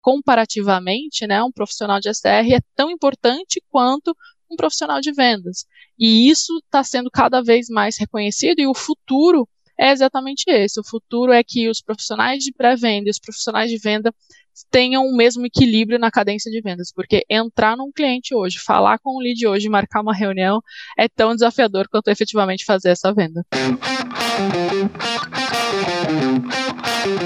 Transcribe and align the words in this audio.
comparativamente, 0.00 1.26
né, 1.26 1.42
um 1.42 1.52
profissional 1.52 2.00
de 2.00 2.08
SDR 2.08 2.54
é 2.54 2.60
tão 2.74 2.90
importante 2.90 3.62
quanto 3.70 4.16
um 4.50 4.56
profissional 4.56 5.00
de 5.00 5.12
vendas. 5.12 5.64
E 5.98 6.28
isso 6.28 6.56
está 6.64 6.82
sendo 6.82 7.10
cada 7.10 7.42
vez 7.42 7.68
mais 7.68 7.98
reconhecido 7.98 8.60
e 8.60 8.66
o 8.66 8.74
futuro 8.74 9.48
é 9.78 9.92
exatamente 9.92 10.44
esse. 10.48 10.78
O 10.80 10.84
futuro 10.84 11.32
é 11.32 11.42
que 11.42 11.68
os 11.68 11.80
profissionais 11.80 12.42
de 12.42 12.52
pré-venda 12.52 13.08
e 13.08 13.10
os 13.10 13.18
profissionais 13.18 13.70
de 13.70 13.78
venda 13.78 14.12
tenham 14.70 15.06
o 15.06 15.16
mesmo 15.16 15.46
equilíbrio 15.46 15.98
na 15.98 16.10
cadência 16.10 16.50
de 16.50 16.60
vendas, 16.60 16.92
porque 16.92 17.24
entrar 17.30 17.76
num 17.76 17.90
cliente 17.90 18.34
hoje, 18.34 18.58
falar 18.58 18.98
com 18.98 19.16
o 19.16 19.20
lead 19.20 19.46
hoje, 19.46 19.68
marcar 19.68 20.02
uma 20.02 20.14
reunião 20.14 20.60
é 20.98 21.08
tão 21.08 21.34
desafiador 21.34 21.88
quanto 21.88 22.08
efetivamente 22.08 22.64
fazer 22.64 22.90
essa 22.90 23.12
venda. 23.14 23.44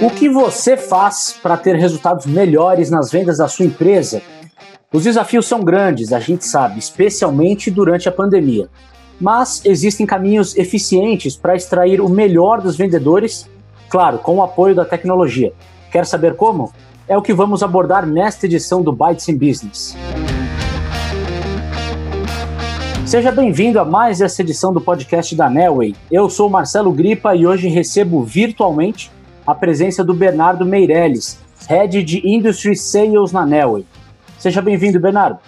O 0.01 0.09
que 0.09 0.29
você 0.29 0.77
faz 0.77 1.37
para 1.43 1.57
ter 1.57 1.75
resultados 1.75 2.27
melhores 2.27 2.91
nas 2.91 3.11
vendas 3.11 3.39
da 3.39 3.49
sua 3.49 3.67
empresa? 3.67 4.23
Os 4.93 5.03
desafios 5.03 5.47
são 5.47 5.65
grandes, 5.65 6.13
a 6.13 6.21
gente 6.21 6.47
sabe, 6.47 6.79
especialmente 6.79 7.73
durante 7.73 8.09
a 8.09 8.13
pandemia. 8.13 8.69
Mas 9.21 9.63
existem 9.65 10.07
caminhos 10.07 10.57
eficientes 10.57 11.35
para 11.35 11.57
extrair 11.57 12.01
o 12.01 12.09
melhor 12.09 12.61
dos 12.61 12.77
vendedores, 12.77 13.51
claro, 13.89 14.19
com 14.19 14.37
o 14.37 14.43
apoio 14.45 14.77
da 14.77 14.85
tecnologia. 14.85 15.53
Quer 15.91 16.07
saber 16.07 16.37
como? 16.37 16.73
É 17.09 17.19
o 17.19 17.23
que 17.23 17.35
vamos 17.35 17.61
abordar 17.61 18.07
nesta 18.07 18.47
edição 18.47 18.81
do 18.81 18.93
Bytes 18.93 19.29
in 19.29 19.37
Business. 19.37 19.97
Seja 23.05 23.33
bem-vindo 23.33 23.81
a 23.81 23.85
mais 23.85 24.21
essa 24.21 24.41
edição 24.41 24.73
do 24.73 24.81
podcast 24.81 25.35
da 25.35 25.51
Nelway. 25.51 25.97
Eu 26.11 26.31
sou 26.31 26.49
Marcelo 26.49 26.93
Gripa 26.93 27.35
e 27.35 27.45
hoje 27.45 27.69
recebo 27.69 28.23
virtualmente 28.23 29.11
a 29.47 29.55
presença 29.55 30.05
do 30.05 30.15
Bernardo 30.15 30.65
Meirelles, 30.65 31.39
Head 31.69 32.03
de 32.03 32.27
Industry 32.27 32.77
Sales 32.77 33.33
na 33.33 33.45
Nelway. 33.45 33.85
Seja 34.39 34.61
bem-vindo, 34.61 35.01
Bernardo. 35.01 35.39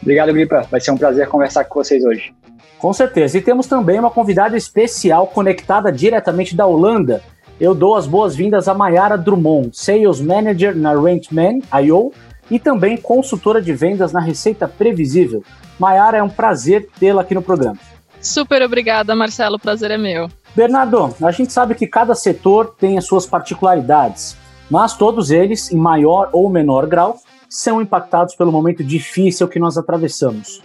Obrigado, 0.00 0.32
Gripa. 0.32 0.66
Vai 0.70 0.80
ser 0.80 0.90
um 0.92 0.96
prazer 0.96 1.28
conversar 1.28 1.64
com 1.64 1.82
vocês 1.82 2.04
hoje. 2.04 2.32
Com 2.78 2.92
certeza. 2.92 3.38
E 3.38 3.40
temos 3.40 3.66
também 3.66 3.98
uma 3.98 4.10
convidada 4.10 4.56
especial 4.56 5.26
conectada 5.26 5.90
diretamente 5.90 6.54
da 6.54 6.66
Holanda. 6.66 7.22
Eu 7.58 7.74
dou 7.74 7.96
as 7.96 8.06
boas-vindas 8.06 8.68
a 8.68 8.74
Mayara 8.74 9.16
Drummond, 9.16 9.70
Sales 9.72 10.20
Manager 10.20 10.76
na 10.76 10.94
Rentman 10.94 11.60
IO 11.82 12.12
e 12.50 12.58
também 12.58 12.96
consultora 12.96 13.60
de 13.60 13.72
vendas 13.72 14.12
na 14.12 14.20
Receita 14.20 14.68
Previsível. 14.68 15.42
Mayara, 15.78 16.18
é 16.18 16.22
um 16.22 16.28
prazer 16.28 16.88
tê-la 17.00 17.22
aqui 17.22 17.34
no 17.34 17.42
programa. 17.42 17.78
Super 18.20 18.62
obrigada, 18.62 19.14
Marcelo. 19.14 19.56
O 19.56 19.58
prazer 19.60 19.90
é 19.90 19.98
meu. 19.98 20.28
Bernardo, 20.56 21.14
a 21.20 21.30
gente 21.30 21.52
sabe 21.52 21.74
que 21.74 21.86
cada 21.86 22.14
setor 22.14 22.74
tem 22.78 22.96
as 22.96 23.04
suas 23.04 23.26
particularidades, 23.26 24.34
mas 24.70 24.96
todos 24.96 25.30
eles, 25.30 25.70
em 25.70 25.76
maior 25.76 26.30
ou 26.32 26.48
menor 26.48 26.86
grau, 26.86 27.18
são 27.46 27.82
impactados 27.82 28.34
pelo 28.34 28.50
momento 28.50 28.82
difícil 28.82 29.46
que 29.48 29.58
nós 29.58 29.76
atravessamos. 29.76 30.62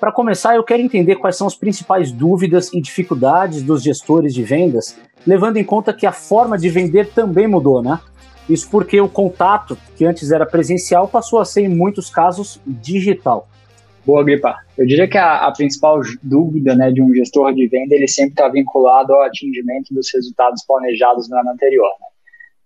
Para 0.00 0.10
começar, 0.10 0.56
eu 0.56 0.64
quero 0.64 0.82
entender 0.82 1.14
quais 1.14 1.36
são 1.36 1.46
as 1.46 1.54
principais 1.54 2.10
dúvidas 2.10 2.72
e 2.72 2.80
dificuldades 2.80 3.62
dos 3.62 3.84
gestores 3.84 4.34
de 4.34 4.42
vendas, 4.42 4.96
levando 5.24 5.58
em 5.58 5.64
conta 5.64 5.92
que 5.92 6.06
a 6.06 6.12
forma 6.12 6.58
de 6.58 6.68
vender 6.68 7.12
também 7.12 7.46
mudou, 7.46 7.80
né? 7.80 8.00
Isso 8.48 8.68
porque 8.68 9.00
o 9.00 9.08
contato, 9.08 9.78
que 9.94 10.04
antes 10.04 10.32
era 10.32 10.44
presencial, 10.44 11.06
passou 11.06 11.38
a 11.38 11.44
ser, 11.44 11.60
em 11.60 11.68
muitos 11.68 12.10
casos, 12.10 12.60
digital. 12.66 13.46
Boa, 14.04 14.24
Gripa. 14.24 14.56
Eu 14.78 14.86
diria 14.86 15.06
que 15.06 15.18
a, 15.18 15.46
a 15.46 15.52
principal 15.52 16.00
dúvida 16.22 16.74
né, 16.74 16.90
de 16.90 17.02
um 17.02 17.14
gestor 17.14 17.54
de 17.54 17.68
venda, 17.68 17.94
ele 17.94 18.08
sempre 18.08 18.32
está 18.32 18.48
vinculado 18.48 19.12
ao 19.12 19.22
atingimento 19.22 19.92
dos 19.92 20.08
resultados 20.12 20.64
planejados 20.66 21.28
no 21.28 21.36
ano 21.36 21.50
anterior. 21.50 21.90
Né? 22.00 22.06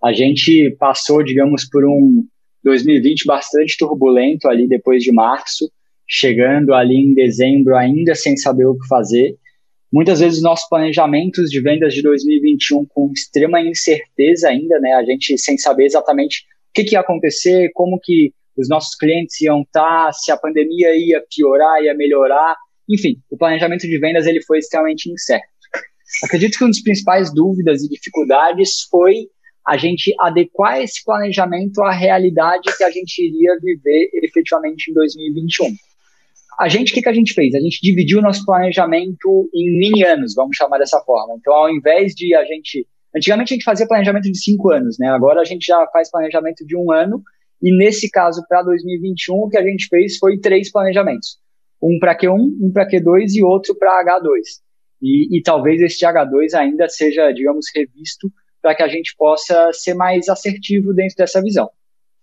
A 0.05 0.13
gente 0.13 0.71
passou, 0.79 1.23
digamos, 1.25 1.65
por 1.69 1.85
um 1.85 2.25
2020 2.63 3.27
bastante 3.27 3.77
turbulento 3.77 4.49
ali 4.49 4.69
depois 4.69 5.03
de 5.03 5.13
março, 5.13 5.71
chegando 6.07 6.73
ali 6.73 6.97
em 6.97 7.15
dezembro 7.15 7.77
ainda 7.77 8.15
sem 8.15 8.37
saber 8.37 8.67
o 8.67 8.79
que 8.79 8.87
fazer. 8.87 9.37
Muitas 9.93 10.21
vezes 10.21 10.43
nossos 10.43 10.69
planejamentos 10.69 11.51
de 11.51 11.61
vendas 11.61 11.95
de 11.95 12.03
2021 12.03 12.87
com 12.87 13.13
extrema 13.13 13.61
incerteza 13.61 14.48
ainda, 14.48 14.79
né? 14.81 14.92
A 14.95 15.05
gente 15.05 15.39
sem 15.39 15.57
saber 15.57 15.85
exatamente 15.87 16.41
o 16.70 16.75
que, 16.75 16.85
que 16.85 16.95
ia 16.95 17.01
acontecer, 17.01 17.70
como 17.75 18.01
que 18.03 18.33
os 18.57 18.69
nossos 18.69 18.95
clientes 18.97 19.41
iam 19.41 19.63
estar, 19.63 20.13
se 20.13 20.31
a 20.31 20.37
pandemia 20.37 20.97
ia 20.97 21.23
piorar, 21.35 21.83
ia 21.83 21.95
melhorar. 21.95 22.57
Enfim, 22.89 23.17
o 23.31 23.37
planejamento 23.37 23.87
de 23.87 23.98
vendas 23.98 24.27
ele 24.27 24.42
foi 24.42 24.59
extremamente 24.59 25.11
incerto. 25.11 25.47
Acredito 26.23 26.57
que 26.57 26.64
uma 26.64 26.70
das 26.70 26.83
principais 26.83 27.35
dúvidas 27.35 27.83
e 27.83 27.89
dificuldades 27.89 28.83
foi 28.91 29.29
a 29.67 29.77
gente 29.77 30.14
adequar 30.20 30.81
esse 30.81 31.03
planejamento 31.03 31.83
à 31.83 31.91
realidade 31.91 32.77
que 32.77 32.85
a 32.85 32.91
gente 32.91 33.19
iria 33.19 33.59
viver 33.61 34.11
efetivamente 34.23 34.91
em 34.91 34.95
2021. 34.95 35.75
A 36.59 36.69
gente, 36.69 36.93
o 36.93 36.95
que, 36.95 37.03
que 37.03 37.09
a 37.09 37.14
gente 37.14 37.33
fez? 37.33 37.55
A 37.55 37.61
gente 37.61 37.81
dividiu 37.83 38.19
o 38.19 38.23
nosso 38.23 38.45
planejamento 38.45 39.48
em 39.53 39.79
mini 39.79 40.05
anos, 40.05 40.35
vamos 40.35 40.57
chamar 40.57 40.79
dessa 40.79 41.01
forma. 41.01 41.35
Então, 41.39 41.53
ao 41.53 41.70
invés 41.70 42.14
de 42.14 42.35
a 42.35 42.45
gente. 42.45 42.87
Antigamente 43.17 43.53
a 43.53 43.55
gente 43.55 43.64
fazia 43.64 43.87
planejamento 43.87 44.25
de 44.25 44.39
cinco 44.39 44.70
anos, 44.73 44.97
né? 44.98 45.09
Agora 45.09 45.41
a 45.41 45.45
gente 45.45 45.64
já 45.64 45.87
faz 45.93 46.11
planejamento 46.11 46.67
de 46.67 46.77
um 46.77 46.93
ano. 46.93 47.23
E 47.64 47.75
nesse 47.75 48.11
caso, 48.11 48.45
para 48.47 48.63
2021, 48.63 49.35
o 49.36 49.48
que 49.48 49.57
a 49.57 49.67
gente 49.67 49.89
fez 49.89 50.19
foi 50.19 50.39
três 50.39 50.70
planejamentos: 50.70 51.39
um 51.83 51.98
para 51.98 52.14
Q1, 52.14 52.36
um 52.61 52.70
para 52.70 52.86
Q2 52.86 53.36
e 53.36 53.42
outro 53.42 53.75
para 53.75 54.05
H2. 54.05 54.61
E, 55.01 55.39
e 55.39 55.42
talvez 55.42 55.80
este 55.80 56.05
H2 56.05 56.52
ainda 56.52 56.86
seja, 56.91 57.33
digamos, 57.33 57.67
revisto 57.75 58.30
para 58.61 58.75
que 58.75 58.83
a 58.83 58.89
gente 58.89 59.14
possa 59.17 59.70
ser 59.73 59.95
mais 59.95 60.29
assertivo 60.29 60.92
dentro 60.92 61.17
dessa 61.17 61.41
visão. 61.41 61.70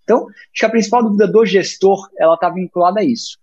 Então, 0.04 0.28
acho 0.28 0.60
que 0.60 0.66
a 0.66 0.70
principal 0.70 1.04
dúvida 1.04 1.28
do 1.28 1.44
gestor, 1.44 2.08
ela 2.20 2.36
está 2.36 2.50
vinculada 2.50 3.00
a 3.00 3.04
isso. 3.04 3.40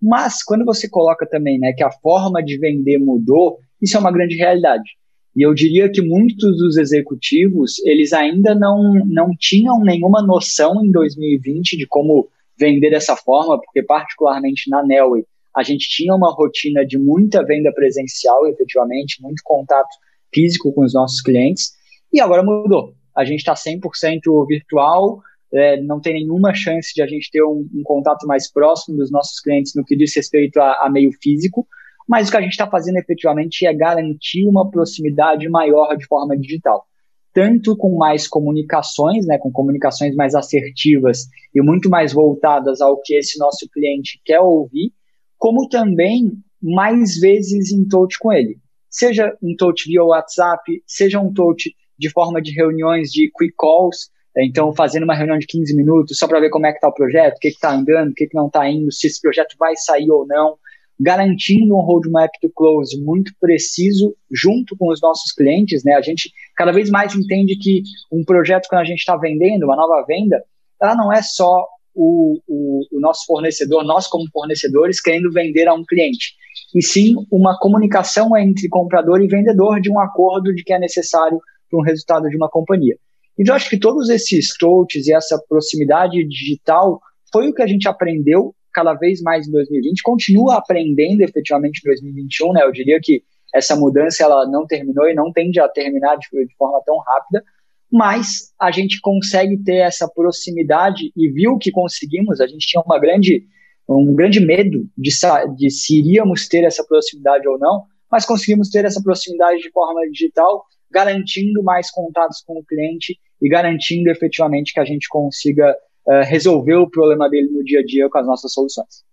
Mas, 0.00 0.44
quando 0.44 0.64
você 0.64 0.88
coloca 0.88 1.26
também 1.26 1.58
né, 1.58 1.72
que 1.72 1.82
a 1.82 1.90
forma 1.90 2.42
de 2.44 2.58
vender 2.58 2.98
mudou, 2.98 3.58
isso 3.82 3.96
é 3.96 4.00
uma 4.00 4.12
grande 4.12 4.36
realidade. 4.36 4.88
E 5.36 5.42
eu 5.42 5.54
diria 5.54 5.90
que 5.90 6.02
muitos 6.02 6.58
dos 6.58 6.76
executivos, 6.76 7.78
eles 7.84 8.12
ainda 8.12 8.54
não, 8.54 8.94
não 9.06 9.30
tinham 9.38 9.80
nenhuma 9.80 10.22
noção 10.22 10.84
em 10.84 10.90
2020 10.90 11.76
de 11.76 11.86
como 11.86 12.28
vender 12.58 12.90
dessa 12.90 13.16
forma, 13.16 13.60
porque 13.60 13.82
particularmente 13.82 14.68
na 14.68 14.84
Nelway, 14.84 15.24
a 15.56 15.62
gente 15.62 15.88
tinha 15.88 16.14
uma 16.14 16.32
rotina 16.32 16.84
de 16.84 16.98
muita 16.98 17.44
venda 17.44 17.72
presencial, 17.72 18.46
efetivamente, 18.46 19.22
muito 19.22 19.42
contato 19.44 19.88
físico 20.32 20.72
com 20.72 20.84
os 20.84 20.94
nossos 20.94 21.20
clientes, 21.20 21.72
e 22.12 22.20
agora 22.20 22.42
mudou. 22.42 22.94
A 23.16 23.24
gente 23.24 23.40
está 23.40 23.54
100% 23.54 24.46
virtual, 24.46 25.20
é, 25.52 25.80
não 25.82 26.00
tem 26.00 26.14
nenhuma 26.14 26.54
chance 26.54 26.94
de 26.94 27.02
a 27.02 27.06
gente 27.06 27.28
ter 27.30 27.42
um, 27.42 27.68
um, 27.74 27.82
contato 27.82 28.26
mais 28.26 28.50
próximo 28.50 28.96
dos 28.96 29.10
nossos 29.10 29.40
clientes 29.40 29.74
no 29.74 29.84
que 29.84 29.96
diz 29.96 30.14
respeito 30.14 30.60
a, 30.60 30.86
a 30.86 30.90
meio 30.90 31.10
físico, 31.20 31.66
mas 32.10 32.26
o 32.26 32.32
que 32.32 32.36
a 32.38 32.40
gente 32.40 32.50
está 32.50 32.68
fazendo 32.68 32.96
efetivamente 32.96 33.64
é 33.64 33.72
garantir 33.72 34.44
uma 34.44 34.68
proximidade 34.68 35.48
maior 35.48 35.96
de 35.96 36.04
forma 36.06 36.36
digital. 36.36 36.84
Tanto 37.32 37.76
com 37.76 37.96
mais 37.96 38.26
comunicações, 38.26 39.28
né, 39.28 39.38
com 39.38 39.52
comunicações 39.52 40.16
mais 40.16 40.34
assertivas 40.34 41.28
e 41.54 41.62
muito 41.62 41.88
mais 41.88 42.12
voltadas 42.12 42.80
ao 42.80 43.00
que 43.00 43.14
esse 43.14 43.38
nosso 43.38 43.68
cliente 43.72 44.20
quer 44.24 44.40
ouvir, 44.40 44.92
como 45.38 45.68
também 45.68 46.32
mais 46.60 47.16
vezes 47.20 47.70
em 47.70 47.86
touch 47.86 48.18
com 48.18 48.32
ele. 48.32 48.58
Seja 48.90 49.32
um 49.40 49.54
touch 49.56 49.88
via 49.88 50.02
WhatsApp, 50.02 50.82
seja 50.84 51.20
um 51.20 51.32
touch 51.32 51.72
de 51.96 52.10
forma 52.10 52.42
de 52.42 52.50
reuniões 52.50 53.12
de 53.12 53.30
quick 53.38 53.54
calls, 53.56 54.10
é, 54.36 54.44
então 54.44 54.74
fazendo 54.74 55.04
uma 55.04 55.14
reunião 55.14 55.38
de 55.38 55.46
15 55.46 55.76
minutos 55.76 56.18
só 56.18 56.26
para 56.26 56.40
ver 56.40 56.50
como 56.50 56.66
é 56.66 56.72
que 56.72 56.78
está 56.78 56.88
o 56.88 56.92
projeto, 56.92 57.36
o 57.36 57.38
que 57.38 57.48
está 57.48 57.72
andando, 57.72 58.10
o 58.10 58.14
que, 58.14 58.26
que 58.26 58.34
não 58.34 58.48
está 58.48 58.68
indo, 58.68 58.90
se 58.90 59.06
esse 59.06 59.20
projeto 59.20 59.54
vai 59.56 59.76
sair 59.76 60.10
ou 60.10 60.26
não, 60.26 60.58
garantindo 61.00 61.74
um 61.74 61.80
roadmap 61.80 62.30
to 62.42 62.50
close 62.54 63.00
muito 63.02 63.32
preciso 63.40 64.14
junto 64.30 64.76
com 64.76 64.92
os 64.92 65.00
nossos 65.00 65.32
clientes, 65.32 65.82
né? 65.82 65.94
A 65.94 66.02
gente 66.02 66.30
cada 66.54 66.72
vez 66.72 66.90
mais 66.90 67.14
entende 67.14 67.56
que 67.56 67.82
um 68.12 68.22
projeto 68.22 68.68
quando 68.68 68.82
a 68.82 68.84
gente 68.84 68.98
está 68.98 69.16
vendendo, 69.16 69.64
uma 69.64 69.76
nova 69.76 70.04
venda, 70.06 70.44
ela 70.80 70.94
não 70.94 71.10
é 71.10 71.22
só 71.22 71.66
o, 71.94 72.38
o, 72.46 72.86
o, 72.92 73.00
nosso 73.00 73.24
fornecedor, 73.26 73.82
nós 73.82 74.06
como 74.06 74.28
fornecedores, 74.30 75.00
querendo 75.00 75.32
vender 75.32 75.66
a 75.68 75.74
um 75.74 75.84
cliente, 75.84 76.34
e 76.74 76.82
sim 76.82 77.16
uma 77.30 77.58
comunicação 77.58 78.36
entre 78.36 78.68
comprador 78.68 79.22
e 79.22 79.26
vendedor 79.26 79.80
de 79.80 79.90
um 79.90 79.98
acordo 79.98 80.54
de 80.54 80.62
que 80.62 80.72
é 80.72 80.78
necessário 80.78 81.40
para 81.70 81.80
um 81.80 81.82
resultado 81.82 82.28
de 82.28 82.36
uma 82.36 82.48
companhia. 82.48 82.96
Então, 83.38 83.54
acho 83.54 83.70
que 83.70 83.78
todos 83.78 84.10
esses 84.10 84.56
touches 84.56 85.06
e 85.06 85.14
essa 85.14 85.42
proximidade 85.48 86.22
digital 86.28 87.00
foi 87.32 87.48
o 87.48 87.54
que 87.54 87.62
a 87.62 87.66
gente 87.66 87.88
aprendeu 87.88 88.54
cada 88.72 88.94
vez 88.94 89.20
mais 89.22 89.46
em 89.46 89.50
2020, 89.50 90.02
continua 90.02 90.56
aprendendo 90.56 91.22
efetivamente 91.22 91.80
em 91.84 91.88
2021, 91.88 92.52
né? 92.52 92.62
Eu 92.62 92.72
diria 92.72 92.98
que 93.02 93.22
essa 93.54 93.74
mudança 93.74 94.22
ela 94.22 94.46
não 94.48 94.66
terminou 94.66 95.08
e 95.08 95.14
não 95.14 95.32
tende 95.32 95.60
a 95.60 95.68
terminar 95.68 96.16
de, 96.16 96.28
de 96.46 96.54
forma 96.56 96.80
tão 96.84 96.98
rápida, 96.98 97.44
mas 97.92 98.52
a 98.60 98.70
gente 98.70 99.00
consegue 99.00 99.58
ter 99.58 99.78
essa 99.78 100.08
proximidade 100.08 101.12
e 101.16 101.28
viu 101.28 101.58
que 101.58 101.72
conseguimos. 101.72 102.40
A 102.40 102.46
gente 102.46 102.66
tinha 102.66 102.82
uma 102.82 102.98
grande, 102.98 103.44
um 103.88 104.14
grande 104.14 104.38
medo 104.38 104.88
de, 104.96 105.10
de 105.56 105.70
se 105.70 105.98
iríamos 105.98 106.46
ter 106.46 106.64
essa 106.64 106.84
proximidade 106.84 107.48
ou 107.48 107.58
não, 107.58 107.84
mas 108.10 108.24
conseguimos 108.24 108.70
ter 108.70 108.84
essa 108.84 109.02
proximidade 109.02 109.60
de 109.60 109.70
forma 109.70 110.00
digital 110.10 110.64
garantindo 110.92 111.62
mais 111.62 111.90
contatos 111.90 112.42
com 112.44 112.58
o 112.58 112.64
cliente 112.64 113.18
e 113.40 113.48
garantindo 113.48 114.10
efetivamente 114.10 114.72
que 114.72 114.80
a 114.80 114.84
gente 114.84 115.08
consiga 115.08 115.74
uh, 116.10 116.24
resolver 116.24 116.74
o 116.74 116.90
problema 116.90 117.28
dele 117.28 117.50
no 117.50 117.62
dia 117.62 117.80
a 117.80 117.84
dia 117.84 118.08
com 118.10 118.18
as 118.18 118.26
nossas 118.26 118.52
soluções. 118.52 119.04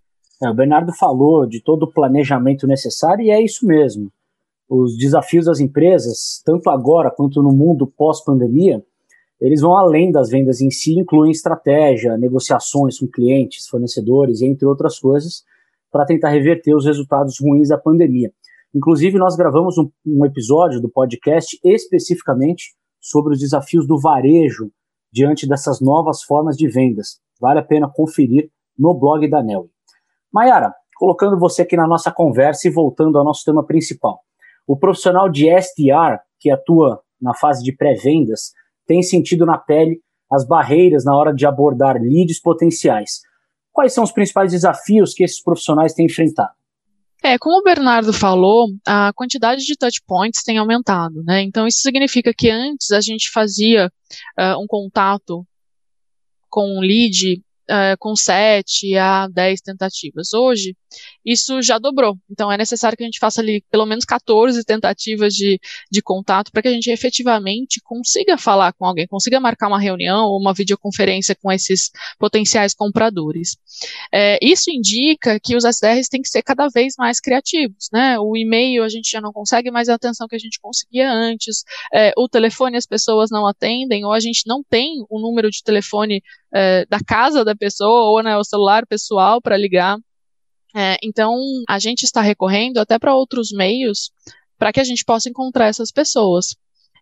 É, 0.42 0.48
o 0.48 0.54
Bernardo 0.54 0.92
falou 0.92 1.46
de 1.46 1.62
todo 1.62 1.84
o 1.84 1.92
planejamento 1.92 2.66
necessário 2.66 3.24
e 3.24 3.30
é 3.30 3.42
isso 3.42 3.66
mesmo. 3.66 4.10
Os 4.68 4.96
desafios 4.96 5.46
das 5.46 5.60
empresas, 5.60 6.42
tanto 6.44 6.68
agora 6.68 7.10
quanto 7.10 7.42
no 7.42 7.52
mundo 7.52 7.86
pós-pandemia, 7.86 8.84
eles 9.40 9.60
vão 9.60 9.76
além 9.76 10.10
das 10.10 10.28
vendas 10.28 10.60
em 10.60 10.70
si, 10.70 10.98
incluem 10.98 11.30
estratégia, 11.30 12.18
negociações 12.18 12.98
com 12.98 13.06
clientes, 13.06 13.68
fornecedores, 13.68 14.42
entre 14.42 14.66
outras 14.66 14.98
coisas, 14.98 15.44
para 15.90 16.04
tentar 16.04 16.30
reverter 16.30 16.74
os 16.74 16.84
resultados 16.84 17.36
ruins 17.40 17.68
da 17.68 17.78
pandemia. 17.78 18.32
Inclusive, 18.74 19.16
nós 19.16 19.36
gravamos 19.36 19.78
um, 19.78 19.88
um, 20.06 20.24
episódio 20.26 20.80
do 20.80 20.88
podcast 20.88 21.58
especificamente 21.64 22.74
sobre 23.00 23.32
os 23.32 23.40
desafios 23.40 23.86
do 23.86 23.98
varejo 23.98 24.70
diante 25.12 25.48
dessas 25.48 25.80
novas 25.80 26.22
formas 26.22 26.56
de 26.56 26.68
vendas. 26.68 27.20
Vale 27.40 27.60
a 27.60 27.64
pena 27.64 27.90
conferir 27.92 28.50
no 28.78 28.94
blog 28.94 29.28
da 29.28 29.42
Nelly. 29.42 29.70
Mayara, 30.32 30.74
colocando 30.96 31.38
você 31.38 31.62
aqui 31.62 31.76
na 31.76 31.86
nossa 31.86 32.10
conversa 32.10 32.68
e 32.68 32.70
voltando 32.70 33.18
ao 33.18 33.24
nosso 33.24 33.44
tema 33.44 33.64
principal. 33.64 34.20
O 34.66 34.76
profissional 34.76 35.28
de 35.28 35.48
SDR, 35.48 36.18
que 36.38 36.50
atua 36.50 37.00
na 37.20 37.34
fase 37.34 37.62
de 37.62 37.72
pré-vendas, 37.72 38.52
tem 38.86 39.02
sentido 39.02 39.46
na 39.46 39.56
pele 39.56 40.00
as 40.30 40.46
barreiras 40.46 41.04
na 41.04 41.16
hora 41.16 41.32
de 41.32 41.46
abordar 41.46 41.96
leads 42.00 42.40
potenciais. 42.40 43.22
Quais 43.72 43.94
são 43.94 44.04
os 44.04 44.12
principais 44.12 44.52
desafios 44.52 45.14
que 45.14 45.24
esses 45.24 45.42
profissionais 45.42 45.94
têm 45.94 46.06
enfrentado? 46.06 46.57
É, 47.28 47.38
como 47.38 47.58
o 47.58 47.62
Bernardo 47.62 48.10
falou, 48.10 48.68
a 48.86 49.12
quantidade 49.12 49.62
de 49.62 49.76
touch 49.76 50.00
points 50.06 50.42
tem 50.42 50.56
aumentado, 50.56 51.22
né? 51.24 51.42
Então 51.42 51.66
isso 51.66 51.80
significa 51.82 52.32
que 52.32 52.48
antes 52.48 52.90
a 52.90 53.02
gente 53.02 53.30
fazia 53.30 53.92
uh, 54.38 54.58
um 54.58 54.66
contato 54.66 55.46
com 56.48 56.78
um 56.78 56.80
lead 56.80 57.42
uh, 57.70 57.96
com 57.98 58.16
7 58.16 58.96
a 58.96 59.28
10 59.28 59.60
tentativas. 59.60 60.32
Hoje, 60.32 60.76
isso 61.24 61.60
já 61.62 61.78
dobrou. 61.78 62.16
Então, 62.30 62.50
é 62.50 62.56
necessário 62.56 62.96
que 62.96 63.04
a 63.04 63.06
gente 63.06 63.18
faça 63.18 63.40
ali 63.40 63.62
pelo 63.70 63.84
menos 63.84 64.04
14 64.04 64.64
tentativas 64.64 65.34
de, 65.34 65.60
de 65.90 66.02
contato 66.02 66.50
para 66.50 66.62
que 66.62 66.68
a 66.68 66.72
gente 66.72 66.90
efetivamente 66.90 67.80
consiga 67.82 68.38
falar 68.38 68.72
com 68.72 68.86
alguém, 68.86 69.06
consiga 69.06 69.38
marcar 69.38 69.68
uma 69.68 69.80
reunião 69.80 70.26
ou 70.26 70.40
uma 70.40 70.54
videoconferência 70.54 71.34
com 71.34 71.52
esses 71.52 71.90
potenciais 72.18 72.74
compradores. 72.74 73.56
É, 74.12 74.38
isso 74.42 74.70
indica 74.70 75.38
que 75.38 75.54
os 75.54 75.64
SDRs 75.64 76.08
têm 76.08 76.22
que 76.22 76.28
ser 76.28 76.42
cada 76.42 76.68
vez 76.68 76.94
mais 76.98 77.20
criativos. 77.20 77.88
Né? 77.92 78.18
O 78.18 78.36
e-mail 78.36 78.82
a 78.82 78.88
gente 78.88 79.10
já 79.10 79.20
não 79.20 79.32
consegue 79.32 79.70
mais 79.70 79.88
a 79.88 79.94
atenção 79.94 80.26
que 80.26 80.36
a 80.36 80.40
gente 80.40 80.58
conseguia 80.60 81.10
antes, 81.10 81.62
é, 81.92 82.12
o 82.16 82.28
telefone 82.28 82.76
as 82.76 82.86
pessoas 82.86 83.30
não 83.30 83.46
atendem, 83.46 84.04
ou 84.04 84.12
a 84.12 84.20
gente 84.20 84.42
não 84.46 84.62
tem 84.62 85.04
o 85.10 85.20
número 85.20 85.50
de 85.50 85.62
telefone 85.62 86.22
é, 86.54 86.86
da 86.86 86.98
casa 87.00 87.44
da 87.44 87.54
pessoa 87.54 88.10
ou 88.10 88.22
né, 88.22 88.36
o 88.36 88.44
celular 88.44 88.86
pessoal 88.86 89.40
para 89.40 89.56
ligar. 89.56 89.98
É, 90.74 90.96
então, 91.02 91.34
a 91.68 91.78
gente 91.78 92.02
está 92.02 92.20
recorrendo 92.20 92.78
até 92.78 92.98
para 92.98 93.14
outros 93.14 93.50
meios 93.50 94.10
para 94.58 94.72
que 94.72 94.80
a 94.80 94.84
gente 94.84 95.04
possa 95.04 95.28
encontrar 95.28 95.66
essas 95.66 95.90
pessoas. 95.90 96.56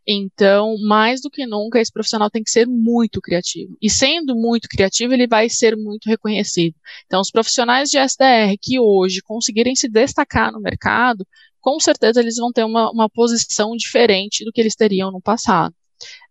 Então, 0.09 0.77
mais 0.87 1.21
do 1.21 1.29
que 1.29 1.45
nunca, 1.47 1.81
esse 1.81 1.93
profissional 1.93 2.31
tem 2.31 2.43
que 2.43 2.51
ser 2.51 2.67
muito 2.67 3.21
criativo. 3.21 3.77
E 3.83 3.91
sendo 3.91 4.37
muito 4.37 4.69
criativo, 4.69 5.13
ele 5.13 5.27
vai 5.27 5.49
ser 5.49 5.77
muito 5.77 6.09
reconhecido. 6.09 6.77
Então, 7.07 7.21
os 7.21 7.31
profissionais 7.31 7.89
de 7.89 7.99
SDR 7.99 8.57
que 8.61 8.79
hoje 8.79 9.21
conseguirem 9.21 9.75
se 9.75 9.89
destacar 9.89 10.53
no 10.53 10.61
mercado, 10.61 11.27
com 11.61 11.81
certeza 11.81 12.21
eles 12.21 12.37
vão 12.37 12.53
ter 12.53 12.63
uma, 12.63 12.89
uma 12.93 13.11
posição 13.11 13.73
diferente 13.75 14.45
do 14.45 14.53
que 14.53 14.61
eles 14.61 14.77
teriam 14.77 15.11
no 15.11 15.21
passado. 15.21 15.75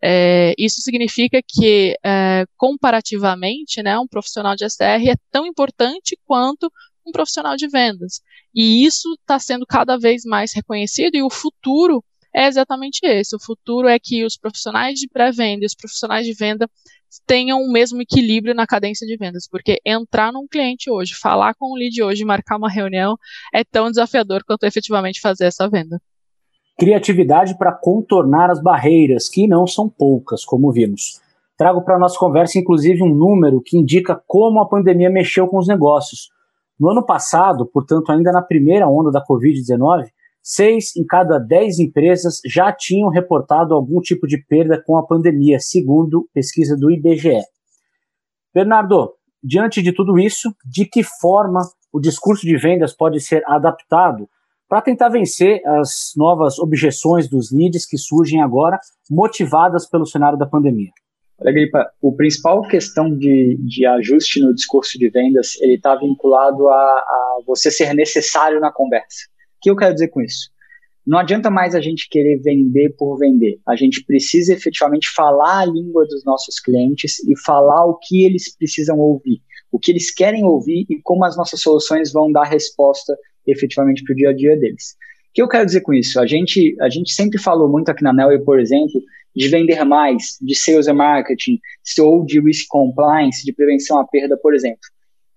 É, 0.03 0.53
isso 0.57 0.81
significa 0.81 1.41
que, 1.47 1.95
é, 2.03 2.45
comparativamente, 2.57 3.81
né, 3.81 3.97
um 3.99 4.07
profissional 4.07 4.55
de 4.55 4.65
SDR 4.65 5.09
é 5.09 5.15
tão 5.31 5.45
importante 5.45 6.17
quanto 6.25 6.71
um 7.05 7.11
profissional 7.11 7.55
de 7.55 7.67
vendas. 7.67 8.21
E 8.53 8.85
isso 8.85 9.13
está 9.13 9.39
sendo 9.39 9.65
cada 9.65 9.97
vez 9.97 10.23
mais 10.25 10.53
reconhecido, 10.53 11.15
e 11.15 11.23
o 11.23 11.29
futuro 11.29 12.03
é 12.33 12.47
exatamente 12.47 12.99
esse. 13.03 13.35
O 13.35 13.39
futuro 13.39 13.87
é 13.87 13.97
que 13.99 14.25
os 14.25 14.37
profissionais 14.37 14.99
de 14.99 15.07
pré-venda 15.07 15.63
e 15.63 15.67
os 15.67 15.75
profissionais 15.75 16.25
de 16.25 16.33
venda 16.33 16.69
tenham 17.25 17.61
o 17.61 17.71
mesmo 17.71 18.01
equilíbrio 18.01 18.53
na 18.53 18.67
cadência 18.67 19.07
de 19.07 19.15
vendas, 19.17 19.47
porque 19.49 19.79
entrar 19.85 20.33
num 20.33 20.47
cliente 20.47 20.89
hoje, 20.89 21.13
falar 21.15 21.55
com 21.55 21.71
o 21.71 21.75
lead 21.75 22.01
hoje, 22.03 22.25
marcar 22.25 22.57
uma 22.57 22.69
reunião, 22.69 23.17
é 23.53 23.63
tão 23.63 23.89
desafiador 23.89 24.43
quanto 24.43 24.65
efetivamente 24.65 25.21
fazer 25.21 25.45
essa 25.45 25.69
venda 25.69 26.01
criatividade 26.77 27.57
para 27.57 27.71
contornar 27.71 28.49
as 28.49 28.61
barreiras, 28.61 29.29
que 29.29 29.47
não 29.47 29.65
são 29.65 29.89
poucas, 29.89 30.43
como 30.43 30.71
vimos. 30.71 31.21
Trago 31.57 31.81
para 31.81 31.95
a 31.95 31.99
nossa 31.99 32.19
conversa, 32.19 32.59
inclusive, 32.59 33.01
um 33.01 33.13
número 33.13 33.61
que 33.61 33.77
indica 33.77 34.21
como 34.27 34.59
a 34.59 34.67
pandemia 34.67 35.09
mexeu 35.09 35.47
com 35.47 35.57
os 35.57 35.67
negócios. 35.67 36.29
No 36.77 36.89
ano 36.89 37.05
passado, 37.05 37.65
portanto, 37.65 38.11
ainda 38.11 38.31
na 38.31 38.41
primeira 38.41 38.87
onda 38.87 39.09
da 39.09 39.23
Covid-19, 39.25 40.07
seis 40.43 40.95
em 40.97 41.05
cada 41.05 41.39
dez 41.39 41.79
empresas 41.79 42.39
já 42.45 42.71
tinham 42.73 43.09
reportado 43.09 43.73
algum 43.73 44.01
tipo 44.01 44.27
de 44.27 44.37
perda 44.37 44.81
com 44.85 44.97
a 44.97 45.05
pandemia, 45.05 45.59
segundo 45.59 46.27
pesquisa 46.33 46.75
do 46.75 46.91
IBGE. 46.91 47.41
Bernardo, 48.53 49.13
diante 49.41 49.81
de 49.81 49.93
tudo 49.93 50.19
isso, 50.19 50.53
de 50.65 50.85
que 50.85 51.03
forma 51.03 51.61
o 51.91 51.99
discurso 51.99 52.45
de 52.45 52.57
vendas 52.57 52.93
pode 52.93 53.21
ser 53.21 53.41
adaptado 53.47 54.27
para 54.67 54.81
tentar 54.81 55.09
vencer 55.09 55.61
as 55.65 56.13
novas 56.15 56.59
objeções 56.59 57.29
dos 57.29 57.51
leads 57.51 57.85
que 57.85 57.97
surgem 57.97 58.41
agora, 58.41 58.79
motivadas 59.09 59.87
pelo 59.87 60.05
cenário 60.05 60.37
da 60.37 60.45
pandemia? 60.45 60.89
Olha, 61.37 61.51
Gripa, 61.51 61.91
o 62.01 62.15
principal 62.15 62.61
questão 62.63 63.15
de, 63.15 63.57
de 63.59 63.85
ajuste 63.85 64.39
no 64.39 64.53
discurso 64.53 64.97
de 64.97 65.09
vendas, 65.09 65.59
ele 65.61 65.75
está 65.75 65.95
vinculado 65.95 66.69
a, 66.69 66.73
a 66.73 67.39
você 67.45 67.69
ser 67.69 67.93
necessário 67.93 68.59
na 68.59 68.71
conversa. 68.71 69.27
O 69.57 69.59
que 69.61 69.69
eu 69.69 69.75
quero 69.75 69.93
dizer 69.93 70.07
com 70.07 70.21
isso? 70.21 70.49
Não 71.05 71.19
adianta 71.19 71.51
mais 71.51 71.75
a 71.75 71.81
gente 71.81 72.09
querer 72.09 72.39
vender 72.41 72.95
por 72.97 73.17
vender. 73.17 73.59
A 73.67 73.75
gente 73.75 74.03
precisa 74.03 74.53
efetivamente 74.53 75.07
falar 75.13 75.59
a 75.59 75.65
língua 75.65 76.05
dos 76.07 76.23
nossos 76.25 76.59
clientes 76.59 77.19
e 77.19 77.37
falar 77.45 77.85
o 77.85 77.99
que 77.99 78.25
eles 78.25 78.55
precisam 78.57 78.97
ouvir, 78.97 79.39
o 79.71 79.77
que 79.77 79.91
eles 79.91 80.11
querem 80.11 80.43
ouvir 80.43 80.87
e 80.89 80.99
como 81.03 81.23
as 81.23 81.37
nossas 81.37 81.61
soluções 81.61 82.11
vão 82.11 82.31
dar 82.31 82.45
resposta 82.45 83.15
efetivamente 83.47 84.03
para 84.03 84.13
o 84.13 84.15
dia 84.15 84.29
a 84.29 84.33
dia 84.35 84.57
deles. 84.57 84.95
O 85.29 85.33
que 85.35 85.41
eu 85.41 85.47
quero 85.47 85.65
dizer 85.65 85.81
com 85.81 85.93
isso? 85.93 86.19
A 86.19 86.25
gente, 86.25 86.75
a 86.81 86.89
gente 86.89 87.11
sempre 87.11 87.37
falou 87.37 87.69
muito 87.69 87.89
aqui 87.89 88.03
na 88.03 88.13
Nelway, 88.13 88.39
por 88.39 88.59
exemplo, 88.59 89.01
de 89.35 89.47
vender 89.49 89.83
mais, 89.83 90.37
de 90.41 90.55
sales 90.55 90.87
and 90.87 90.93
marketing, 90.93 91.59
ou 91.99 92.25
de 92.25 92.39
risk 92.39 92.67
compliance, 92.69 93.43
de 93.43 93.51
prevenção 93.53 93.99
à 93.99 94.07
perda, 94.07 94.37
por 94.41 94.55
exemplo. 94.55 94.79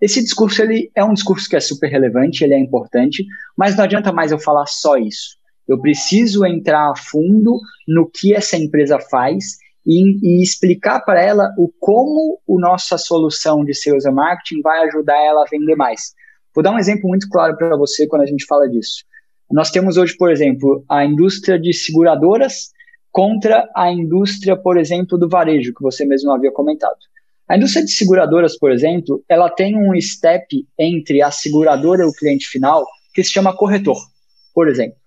Esse 0.01 0.23
discurso 0.23 0.63
ele 0.63 0.91
é 0.95 1.05
um 1.05 1.13
discurso 1.13 1.49
que 1.49 1.57
é 1.57 1.61
super 1.61 1.89
relevante, 1.89 2.45
ele 2.45 2.55
é 2.55 2.59
importante, 2.59 3.27
mas 3.57 3.77
não 3.77 3.85
adianta 3.85 4.13
mais 4.13 4.31
eu 4.31 4.39
falar 4.39 4.67
só 4.67 4.97
isso. 4.97 5.37
Eu 5.67 5.81
preciso 5.81 6.47
entrar 6.47 6.93
a 6.93 6.97
fundo 6.97 7.61
no 7.87 8.09
que 8.09 8.33
essa 8.33 8.57
empresa 8.57 8.99
faz 9.01 9.59
e, 9.85 10.19
e 10.23 10.43
explicar 10.43 11.01
para 11.01 11.21
ela 11.21 11.53
o 11.59 11.71
como 11.81 12.39
a 12.49 12.61
nossa 12.61 12.97
solução 12.97 13.65
de 13.65 13.75
sales 13.75 14.07
and 14.07 14.13
marketing 14.13 14.63
vai 14.63 14.87
ajudar 14.87 15.21
ela 15.21 15.43
a 15.43 15.51
vender 15.51 15.75
mais. 15.75 16.13
Vou 16.59 16.63
dar 16.65 16.73
um 16.73 16.79
exemplo 16.81 17.09
muito 17.09 17.29
claro 17.29 17.57
para 17.57 17.77
você 17.77 18.05
quando 18.09 18.23
a 18.23 18.27
gente 18.27 18.45
fala 18.45 18.69
disso. 18.69 19.05
Nós 19.49 19.71
temos 19.71 19.97
hoje, 19.97 20.17
por 20.17 20.29
exemplo, 20.29 20.85
a 20.89 21.05
indústria 21.05 21.57
de 21.57 21.73
seguradoras 21.73 22.73
contra 23.13 23.71
a 23.77 23.93
indústria, 23.93 24.57
por 24.57 24.77
exemplo, 24.77 25.17
do 25.17 25.29
varejo, 25.29 25.73
que 25.73 25.81
você 25.81 26.05
mesmo 26.05 26.33
havia 26.33 26.51
comentado. 26.51 26.97
A 27.49 27.57
indústria 27.57 27.85
de 27.85 27.93
seguradoras, 27.93 28.59
por 28.59 28.73
exemplo, 28.73 29.23
ela 29.29 29.49
tem 29.49 29.77
um 29.77 29.93
step 30.01 30.67
entre 30.77 31.23
a 31.23 31.31
seguradora 31.31 32.03
e 32.03 32.07
o 32.07 32.13
cliente 32.13 32.49
final 32.49 32.85
que 33.15 33.23
se 33.23 33.31
chama 33.31 33.57
corretor, 33.57 33.99
por 34.53 34.67
exemplo. 34.67 34.99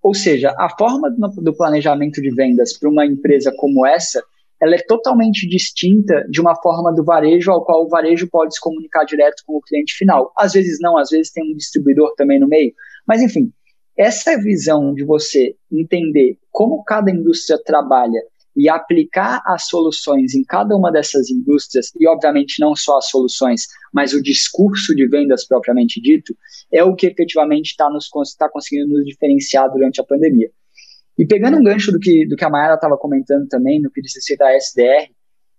Ou 0.00 0.14
seja, 0.14 0.54
a 0.56 0.68
forma 0.78 1.10
do 1.10 1.56
planejamento 1.56 2.22
de 2.22 2.32
vendas 2.32 2.78
para 2.78 2.88
uma 2.88 3.04
empresa 3.04 3.52
como 3.56 3.84
essa 3.84 4.22
ela 4.64 4.76
é 4.76 4.82
totalmente 4.88 5.46
distinta 5.46 6.26
de 6.30 6.40
uma 6.40 6.56
forma 6.62 6.90
do 6.90 7.04
varejo 7.04 7.52
ao 7.52 7.62
qual 7.62 7.84
o 7.84 7.88
varejo 7.88 8.26
pode 8.30 8.54
se 8.54 8.60
comunicar 8.60 9.04
direto 9.04 9.42
com 9.46 9.58
o 9.58 9.60
cliente 9.60 9.92
final. 9.92 10.32
Às 10.38 10.54
vezes 10.54 10.78
não, 10.80 10.96
às 10.96 11.10
vezes 11.10 11.30
tem 11.30 11.44
um 11.52 11.54
distribuidor 11.54 12.14
também 12.16 12.40
no 12.40 12.48
meio. 12.48 12.72
Mas 13.06 13.20
enfim, 13.20 13.52
essa 13.94 14.40
visão 14.40 14.94
de 14.94 15.04
você 15.04 15.54
entender 15.70 16.38
como 16.50 16.82
cada 16.82 17.10
indústria 17.10 17.60
trabalha 17.62 18.22
e 18.56 18.66
aplicar 18.66 19.42
as 19.44 19.66
soluções 19.66 20.34
em 20.34 20.42
cada 20.42 20.74
uma 20.74 20.90
dessas 20.90 21.28
indústrias, 21.28 21.90
e 22.00 22.08
obviamente 22.08 22.58
não 22.58 22.74
só 22.74 22.96
as 22.96 23.10
soluções, 23.10 23.66
mas 23.92 24.14
o 24.14 24.22
discurso 24.22 24.94
de 24.94 25.06
vendas 25.06 25.46
propriamente 25.46 26.00
dito, 26.00 26.34
é 26.72 26.82
o 26.82 26.94
que 26.94 27.06
efetivamente 27.06 27.70
está 27.70 27.86
tá 28.38 28.48
conseguindo 28.48 28.94
nos 28.94 29.04
diferenciar 29.04 29.70
durante 29.70 30.00
a 30.00 30.04
pandemia. 30.04 30.50
E 31.18 31.26
pegando 31.26 31.56
um 31.56 31.62
gancho 31.62 31.92
do 31.92 31.98
que, 31.98 32.26
do 32.26 32.36
que 32.36 32.44
a 32.44 32.50
Mayara 32.50 32.74
estava 32.74 32.96
comentando 32.96 33.46
também, 33.48 33.80
no 33.80 33.90
que 33.90 34.00
diz 34.00 34.14
respeito 34.14 34.42
à 34.42 34.52
SDR, 34.56 35.10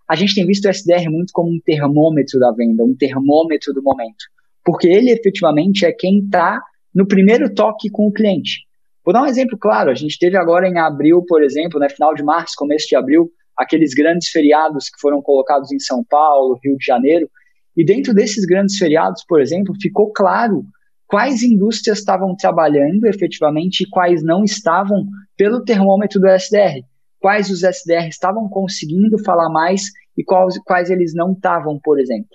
a 0.08 0.16
gente 0.16 0.36
tem 0.36 0.46
visto 0.46 0.66
o 0.66 0.70
SDR 0.70 1.10
muito 1.10 1.32
como 1.34 1.50
um 1.50 1.60
termômetro 1.64 2.40
da 2.40 2.52
venda, 2.52 2.84
um 2.84 2.96
termômetro 2.96 3.74
do 3.74 3.82
momento. 3.82 4.26
Porque 4.64 4.88
ele 4.88 5.12
efetivamente 5.12 5.86
é 5.86 5.92
quem 5.92 6.20
está 6.20 6.62
no 6.94 7.08
primeiro 7.08 7.54
toque 7.54 7.90
com 7.90 8.08
o 8.08 8.12
cliente. 8.12 8.66
Vou 9.04 9.14
dar 9.14 9.24
um 9.24 9.28
exemplo 9.28 9.58
claro, 9.58 9.92
a 9.92 9.96
gente 9.96 10.18
teve 10.18 10.36
agora 10.38 10.68
em 10.68 10.78
abril, 10.78 11.24
por 11.28 11.44
exemplo, 11.44 11.80
né, 11.80 11.88
final 11.90 12.14
de 12.14 12.24
março, 12.24 12.56
começo 12.58 12.88
de 12.88 12.96
abril, 12.96 13.30
aqueles 13.58 13.94
grandes 13.94 14.30
feriados 14.30 14.90
que 14.90 15.00
foram 15.00 15.22
colocados 15.22 15.72
em 15.72 15.80
São 15.80 16.04
Paulo, 16.04 16.60
Rio 16.64 16.76
de 16.78 16.86
Janeiro, 16.86 17.30
e 17.78 17.86
dentro 17.86 18.14
desses 18.14 18.46
grandes 18.46 18.78
feriados, 18.78 19.24
por 19.28 19.42
exemplo, 19.42 19.76
ficou 19.80 20.12
claro 20.12 20.64
quais 21.08 21.44
indústrias 21.44 22.00
estavam 22.00 22.36
trabalhando 22.36 23.06
efetivamente 23.06 23.82
e 23.82 23.90
quais 23.90 24.24
não 24.24 24.44
estavam 24.44 25.06
pelo 25.38 25.64
termômetro 25.64 26.20
do 26.20 26.28
SDR. 26.28 26.82
Quais 27.20 27.50
os 27.50 27.64
SDR 27.64 28.08
estavam 28.08 28.48
conseguindo 28.50 29.18
falar 29.24 29.50
mais 29.50 29.84
e 30.18 30.24
quais, 30.24 30.58
quais 30.60 30.90
eles 30.90 31.14
não 31.14 31.34
estavam, 31.34 31.80
por 31.84 32.00
exemplo. 32.00 32.30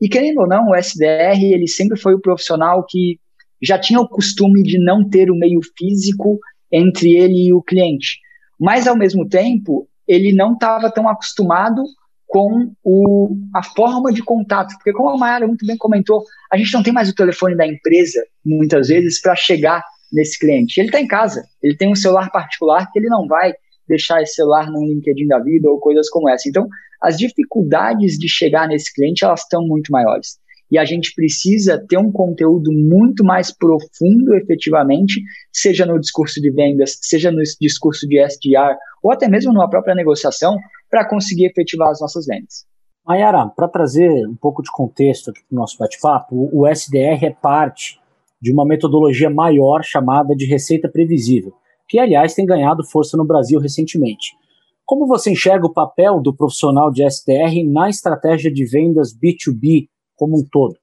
E 0.00 0.08
querendo 0.08 0.40
ou 0.40 0.48
não, 0.48 0.68
o 0.68 0.74
SDR 0.74 1.42
ele 1.42 1.66
sempre 1.66 1.98
foi 1.98 2.14
o 2.14 2.20
profissional 2.20 2.84
que 2.86 3.18
já 3.60 3.78
tinha 3.78 4.00
o 4.00 4.08
costume 4.08 4.62
de 4.62 4.78
não 4.78 5.08
ter 5.08 5.30
o 5.30 5.36
meio 5.36 5.60
físico 5.76 6.38
entre 6.70 7.10
ele 7.16 7.48
e 7.48 7.52
o 7.52 7.62
cliente. 7.62 8.18
Mas, 8.60 8.86
ao 8.86 8.96
mesmo 8.96 9.28
tempo, 9.28 9.88
ele 10.06 10.32
não 10.32 10.52
estava 10.52 10.90
tão 10.90 11.08
acostumado 11.08 11.82
com 12.28 12.70
o, 12.84 13.36
a 13.56 13.62
forma 13.62 14.12
de 14.12 14.22
contato. 14.22 14.74
Porque, 14.74 14.92
como 14.92 15.10
a 15.10 15.16
Mayara 15.16 15.46
muito 15.46 15.66
bem 15.66 15.76
comentou, 15.76 16.22
a 16.52 16.56
gente 16.56 16.72
não 16.72 16.82
tem 16.82 16.92
mais 16.92 17.08
o 17.08 17.14
telefone 17.14 17.56
da 17.56 17.66
empresa, 17.66 18.22
muitas 18.44 18.88
vezes, 18.88 19.20
para 19.20 19.34
chegar 19.34 19.82
nesse 20.12 20.38
cliente. 20.38 20.78
Ele 20.78 20.88
está 20.88 21.00
em 21.00 21.06
casa, 21.06 21.42
ele 21.62 21.76
tem 21.76 21.90
um 21.90 21.96
celular 21.96 22.30
particular 22.30 22.90
que 22.92 22.98
ele 22.98 23.08
não 23.08 23.26
vai 23.26 23.52
deixar 23.88 24.22
esse 24.22 24.34
celular 24.34 24.70
no 24.70 24.84
LinkedIn 24.84 25.26
da 25.26 25.38
vida 25.38 25.68
ou 25.68 25.80
coisas 25.80 26.08
como 26.10 26.28
essa. 26.28 26.48
Então, 26.48 26.68
as 27.02 27.16
dificuldades 27.16 28.18
de 28.18 28.28
chegar 28.28 28.68
nesse 28.68 28.92
cliente, 28.92 29.24
elas 29.24 29.40
estão 29.40 29.66
muito 29.66 29.90
maiores 29.90 30.38
e 30.70 30.78
a 30.78 30.84
gente 30.84 31.14
precisa 31.14 31.82
ter 31.88 31.98
um 31.98 32.12
conteúdo 32.12 32.70
muito 32.72 33.24
mais 33.24 33.50
profundo, 33.50 34.34
efetivamente, 34.34 35.22
seja 35.52 35.86
no 35.86 35.98
discurso 35.98 36.40
de 36.40 36.50
vendas, 36.50 36.98
seja 37.00 37.30
no 37.30 37.42
discurso 37.60 38.06
de 38.06 38.18
SDR, 38.18 38.76
ou 39.02 39.12
até 39.12 39.28
mesmo 39.28 39.52
numa 39.52 39.70
própria 39.70 39.94
negociação, 39.94 40.56
para 40.90 41.08
conseguir 41.08 41.46
efetivar 41.46 41.90
as 41.90 42.00
nossas 42.00 42.26
vendas. 42.26 42.66
Mayara, 43.06 43.46
para 43.46 43.68
trazer 43.68 44.10
um 44.26 44.36
pouco 44.36 44.62
de 44.62 44.70
contexto 44.70 45.30
aqui 45.30 45.40
para 45.48 45.56
o 45.56 45.58
nosso 45.58 45.78
bate-papo, 45.78 46.50
o 46.52 46.66
SDR 46.66 47.24
é 47.24 47.30
parte 47.30 47.98
de 48.40 48.52
uma 48.52 48.66
metodologia 48.66 49.30
maior 49.30 49.82
chamada 49.82 50.34
de 50.34 50.44
receita 50.44 50.88
previsível, 50.88 51.54
que, 51.88 51.98
aliás, 51.98 52.34
tem 52.34 52.44
ganhado 52.44 52.84
força 52.84 53.16
no 53.16 53.24
Brasil 53.24 53.58
recentemente. 53.58 54.36
Como 54.84 55.06
você 55.06 55.30
enxerga 55.30 55.66
o 55.66 55.72
papel 55.72 56.20
do 56.20 56.34
profissional 56.34 56.90
de 56.90 57.02
SDR 57.02 57.64
na 57.66 57.88
estratégia 57.88 58.52
de 58.52 58.64
vendas 58.64 59.12
B2B 59.14 59.88
como 60.18 60.38
um 60.38 60.44
todo. 60.44 60.76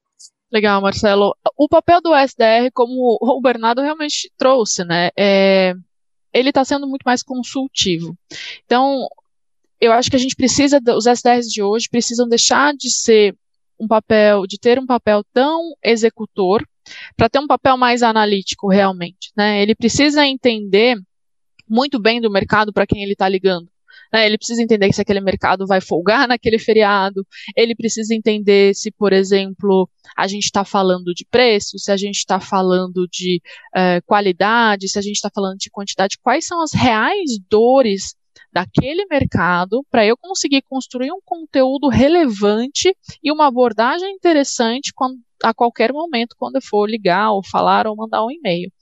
Legal, 0.50 0.80
Marcelo. 0.80 1.36
O 1.56 1.68
papel 1.68 2.00
do 2.00 2.14
SDR, 2.14 2.70
como 2.72 3.18
o 3.20 3.40
Bernardo 3.40 3.82
realmente 3.82 4.32
trouxe, 4.36 4.84
né? 4.84 5.10
É, 5.16 5.74
ele 6.32 6.48
está 6.48 6.64
sendo 6.64 6.86
muito 6.86 7.02
mais 7.04 7.22
consultivo. 7.22 8.16
Então, 8.64 9.06
eu 9.80 9.92
acho 9.92 10.08
que 10.08 10.16
a 10.16 10.18
gente 10.18 10.34
precisa, 10.34 10.80
os 10.96 11.06
SDRs 11.06 11.46
de 11.46 11.62
hoje 11.62 11.88
precisam 11.90 12.28
deixar 12.28 12.74
de 12.74 12.90
ser 12.90 13.36
um 13.78 13.86
papel, 13.86 14.46
de 14.46 14.58
ter 14.58 14.78
um 14.78 14.86
papel 14.86 15.22
tão 15.32 15.74
executor, 15.82 16.66
para 17.16 17.28
ter 17.28 17.38
um 17.38 17.46
papel 17.46 17.76
mais 17.76 18.02
analítico 18.02 18.68
realmente. 18.68 19.32
Né? 19.36 19.62
Ele 19.62 19.74
precisa 19.74 20.24
entender 20.24 20.96
muito 21.68 21.98
bem 21.98 22.20
do 22.20 22.30
mercado 22.30 22.72
para 22.72 22.86
quem 22.86 23.02
ele 23.02 23.12
está 23.12 23.28
ligando. 23.28 23.68
Né? 24.16 24.24
Ele 24.24 24.38
precisa 24.38 24.62
entender 24.62 24.90
se 24.94 25.02
aquele 25.02 25.20
mercado 25.20 25.66
vai 25.66 25.78
folgar 25.78 26.26
naquele 26.26 26.58
feriado, 26.58 27.26
ele 27.54 27.74
precisa 27.74 28.14
entender 28.14 28.74
se, 28.74 28.90
por 28.90 29.12
exemplo, 29.12 29.86
a 30.16 30.26
gente 30.26 30.44
está 30.44 30.64
falando 30.64 31.12
de 31.12 31.26
preço, 31.30 31.78
se 31.78 31.92
a 31.92 31.98
gente 31.98 32.16
está 32.16 32.40
falando 32.40 33.06
de 33.12 33.42
uh, 33.76 34.02
qualidade, 34.06 34.88
se 34.88 34.98
a 34.98 35.02
gente 35.02 35.16
está 35.16 35.28
falando 35.28 35.58
de 35.58 35.68
quantidade, 35.68 36.16
quais 36.22 36.46
são 36.46 36.62
as 36.62 36.72
reais 36.72 37.32
dores 37.50 38.14
daquele 38.56 39.04
mercado 39.04 39.84
para 39.90 40.06
eu 40.06 40.16
conseguir 40.16 40.62
construir 40.62 41.12
um 41.12 41.20
conteúdo 41.22 41.88
relevante 41.88 42.96
e 43.22 43.30
uma 43.30 43.48
abordagem 43.48 44.10
interessante 44.14 44.94
quando, 44.94 45.18
a 45.42 45.52
qualquer 45.52 45.92
momento 45.92 46.34
quando 46.38 46.56
eu 46.56 46.62
for 46.62 46.88
ligar 46.88 47.32
ou 47.32 47.44
falar 47.44 47.86
ou 47.86 47.94
mandar 47.94 48.24
um 48.24 48.30
e-mail. 48.30 48.72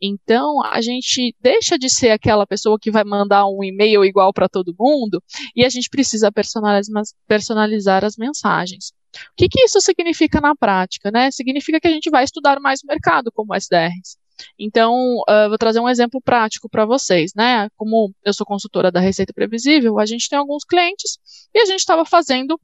Então, 0.00 0.64
a 0.64 0.80
gente 0.80 1.36
deixa 1.42 1.78
de 1.78 1.90
ser 1.90 2.08
aquela 2.08 2.46
pessoa 2.46 2.78
que 2.80 2.90
vai 2.90 3.04
mandar 3.04 3.46
um 3.46 3.62
e-mail 3.62 4.02
igual 4.02 4.32
para 4.32 4.48
todo 4.48 4.74
mundo 4.78 5.22
e 5.54 5.62
a 5.62 5.68
gente 5.68 5.90
precisa 5.90 6.32
personalizar, 6.32 8.02
as 8.06 8.16
mensagens. 8.16 8.94
O 9.14 9.36
que, 9.36 9.46
que 9.46 9.60
isso 9.60 9.78
significa 9.82 10.40
na 10.40 10.56
prática? 10.56 11.10
Né? 11.10 11.30
Significa 11.30 11.78
que 11.78 11.88
a 11.88 11.92
gente 11.92 12.08
vai 12.08 12.24
estudar 12.24 12.58
mais 12.60 12.80
o 12.82 12.86
mercado 12.86 13.30
como 13.30 13.54
SDRs. 13.54 14.16
Então, 14.58 14.94
uh, 15.28 15.48
vou 15.48 15.58
trazer 15.58 15.80
um 15.80 15.88
exemplo 15.88 16.20
prático 16.20 16.68
para 16.68 16.84
vocês, 16.84 17.32
né? 17.34 17.68
Como 17.76 18.12
eu 18.24 18.32
sou 18.32 18.46
consultora 18.46 18.90
da 18.90 19.00
Receita 19.00 19.32
Previsível, 19.32 19.98
a 19.98 20.06
gente 20.06 20.28
tem 20.28 20.38
alguns 20.38 20.64
clientes 20.64 21.18
e 21.54 21.60
a 21.60 21.66
gente 21.66 21.80
estava 21.80 22.04
fazendo 22.04 22.60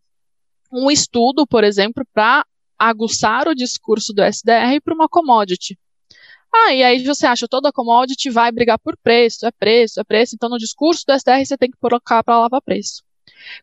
um 0.72 0.90
estudo, 0.90 1.46
por 1.46 1.64
exemplo, 1.64 2.04
para 2.12 2.44
aguçar 2.78 3.48
o 3.48 3.54
discurso 3.54 4.12
do 4.12 4.22
SDR 4.22 4.80
para 4.82 4.94
uma 4.94 5.08
commodity. 5.08 5.78
Ah, 6.52 6.72
e 6.72 6.84
aí 6.84 7.04
você 7.04 7.26
acha 7.26 7.48
toda 7.48 7.72
commodity 7.72 8.30
vai 8.30 8.52
brigar 8.52 8.78
por 8.78 8.96
preço, 8.96 9.44
é 9.46 9.50
preço, 9.50 10.00
é 10.00 10.04
preço, 10.04 10.36
então 10.36 10.48
no 10.48 10.58
discurso 10.58 11.04
do 11.06 11.12
SDR 11.12 11.44
você 11.44 11.56
tem 11.56 11.70
que 11.70 11.78
colocar 11.78 12.22
para 12.22 12.38
lavar 12.38 12.62
preço. 12.62 13.02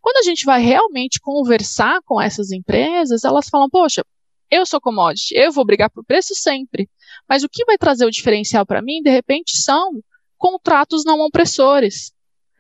Quando 0.02 0.18
a 0.18 0.24
gente 0.24 0.46
vai 0.46 0.62
realmente 0.62 1.20
conversar 1.20 2.02
com 2.04 2.22
essas 2.22 2.52
empresas, 2.52 3.24
elas 3.24 3.48
falam, 3.50 3.70
poxa, 3.70 4.04
eu 4.52 4.66
sou 4.66 4.82
commodity, 4.82 5.34
eu 5.34 5.52
vou 5.52 5.66
brigar 5.66 5.90
por 5.90 6.04
preço 6.04 6.36
sempre. 6.36 6.90
Mas 7.28 7.44
o 7.44 7.50
que 7.50 7.64
vai 7.66 7.78
trazer 7.78 8.06
o 8.06 8.12
diferencial 8.12 8.66
para 8.66 8.82
mim, 8.82 9.02
de 9.02 9.10
repente, 9.10 9.58
são 9.58 10.04
contratos 10.38 11.06
não 11.06 11.20
opressores. 11.22 12.12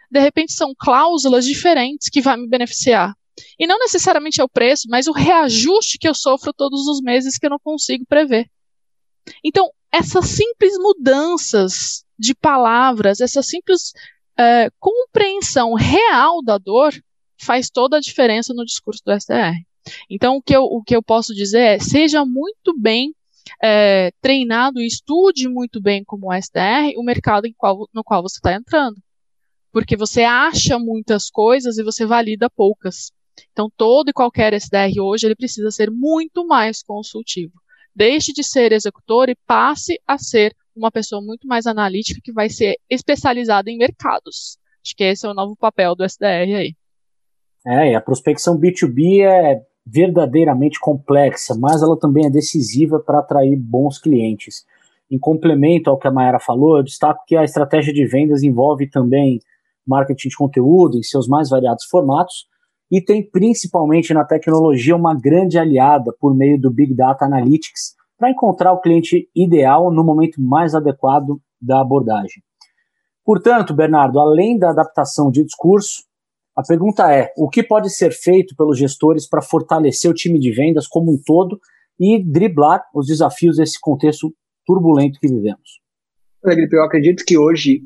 De 0.09 0.19
repente, 0.19 0.53
são 0.53 0.73
cláusulas 0.77 1.45
diferentes 1.45 2.09
que 2.09 2.21
vai 2.21 2.37
me 2.37 2.47
beneficiar. 2.47 3.13
E 3.59 3.67
não 3.67 3.77
necessariamente 3.79 4.39
é 4.39 4.43
o 4.43 4.49
preço, 4.49 4.87
mas 4.89 5.07
o 5.07 5.11
reajuste 5.11 5.97
que 5.97 6.07
eu 6.07 6.13
sofro 6.13 6.53
todos 6.53 6.87
os 6.87 7.01
meses 7.01 7.37
que 7.37 7.45
eu 7.45 7.49
não 7.49 7.59
consigo 7.59 8.05
prever. 8.07 8.49
Então, 9.43 9.69
essas 9.91 10.25
simples 10.25 10.77
mudanças 10.77 12.05
de 12.17 12.33
palavras, 12.33 13.19
essa 13.19 13.41
simples 13.41 13.93
é, 14.37 14.69
compreensão 14.79 15.73
real 15.73 16.41
da 16.43 16.57
dor 16.57 16.93
faz 17.39 17.69
toda 17.69 17.97
a 17.97 18.01
diferença 18.01 18.53
no 18.53 18.65
discurso 18.65 19.01
do 19.05 19.11
SDR. 19.11 19.55
Então, 20.09 20.37
o 20.37 20.41
que 20.41 20.55
eu, 20.55 20.63
o 20.63 20.83
que 20.83 20.95
eu 20.95 21.03
posso 21.03 21.33
dizer 21.33 21.59
é: 21.59 21.79
seja 21.79 22.25
muito 22.25 22.77
bem 22.77 23.13
é, 23.61 24.11
treinado 24.21 24.79
estude 24.81 25.47
muito 25.47 25.81
bem 25.81 26.03
como 26.03 26.31
SDR 26.33 26.93
o 26.97 27.03
mercado 27.03 27.47
qual, 27.57 27.87
no 27.93 28.03
qual 28.03 28.21
você 28.21 28.37
está 28.37 28.53
entrando. 28.53 28.97
Porque 29.71 29.95
você 29.95 30.23
acha 30.23 30.77
muitas 30.77 31.29
coisas 31.29 31.77
e 31.77 31.83
você 31.83 32.05
valida 32.05 32.49
poucas. 32.49 33.11
Então, 33.51 33.69
todo 33.75 34.09
e 34.09 34.13
qualquer 34.13 34.53
SDR 34.53 34.99
hoje 35.01 35.25
ele 35.25 35.35
precisa 35.35 35.71
ser 35.71 35.89
muito 35.89 36.45
mais 36.45 36.83
consultivo. 36.83 37.53
Deixe 37.95 38.33
de 38.33 38.43
ser 38.43 38.71
executor 38.71 39.29
e 39.29 39.35
passe 39.47 39.99
a 40.05 40.17
ser 40.17 40.55
uma 40.75 40.91
pessoa 40.91 41.21
muito 41.21 41.47
mais 41.47 41.65
analítica 41.65 42.21
que 42.23 42.31
vai 42.31 42.49
ser 42.49 42.77
especializada 42.89 43.69
em 43.69 43.77
mercados. 43.77 44.57
Acho 44.83 44.95
que 44.95 45.03
esse 45.03 45.25
é 45.25 45.29
o 45.29 45.33
novo 45.33 45.55
papel 45.55 45.95
do 45.95 46.03
SDR 46.03 46.55
aí. 46.55 46.75
É, 47.65 47.91
e 47.91 47.95
a 47.95 48.01
prospecção 48.01 48.59
B2B 48.59 49.23
é 49.23 49.61
verdadeiramente 49.91 50.79
complexa, 50.79 51.55
mas 51.59 51.81
ela 51.81 51.97
também 51.99 52.25
é 52.25 52.29
decisiva 52.29 52.99
para 52.99 53.19
atrair 53.19 53.57
bons 53.57 53.99
clientes. 53.99 54.65
Em 55.09 55.19
complemento 55.19 55.89
ao 55.89 55.97
que 55.97 56.07
a 56.07 56.11
Mayara 56.11 56.39
falou, 56.39 56.77
eu 56.77 56.83
destaco 56.83 57.23
que 57.27 57.35
a 57.35 57.43
estratégia 57.43 57.93
de 57.93 58.05
vendas 58.05 58.43
envolve 58.43 58.89
também 58.89 59.39
marketing 59.85 60.29
de 60.29 60.37
conteúdo 60.37 60.97
em 60.97 61.03
seus 61.03 61.27
mais 61.27 61.49
variados 61.49 61.83
formatos 61.85 62.45
e 62.89 63.01
tem 63.01 63.29
principalmente 63.29 64.13
na 64.13 64.23
tecnologia 64.23 64.95
uma 64.95 65.13
grande 65.13 65.57
aliada 65.57 66.13
por 66.19 66.35
meio 66.35 66.59
do 66.59 66.71
Big 66.71 66.93
Data 66.93 67.25
Analytics 67.25 67.95
para 68.17 68.29
encontrar 68.29 68.71
o 68.71 68.79
cliente 68.79 69.27
ideal 69.35 69.91
no 69.91 70.03
momento 70.03 70.41
mais 70.41 70.73
adequado 70.75 71.41
da 71.59 71.81
abordagem. 71.81 72.41
Portanto, 73.25 73.73
Bernardo, 73.73 74.19
além 74.19 74.57
da 74.57 74.69
adaptação 74.69 75.29
de 75.29 75.43
discurso, 75.43 76.03
a 76.55 76.63
pergunta 76.63 77.11
é: 77.13 77.31
o 77.37 77.49
que 77.49 77.63
pode 77.63 77.89
ser 77.89 78.11
feito 78.11 78.55
pelos 78.55 78.77
gestores 78.77 79.27
para 79.27 79.41
fortalecer 79.41 80.09
o 80.09 80.13
time 80.13 80.39
de 80.39 80.51
vendas 80.51 80.87
como 80.87 81.11
um 81.11 81.21
todo 81.25 81.59
e 81.99 82.23
driblar 82.23 82.83
os 82.93 83.07
desafios 83.07 83.57
desse 83.57 83.79
contexto 83.79 84.33
turbulento 84.65 85.19
que 85.19 85.27
vivemos? 85.27 85.81
Felipe, 86.43 86.75
eu 86.75 86.83
acredito 86.83 87.23
que 87.23 87.37
hoje, 87.37 87.83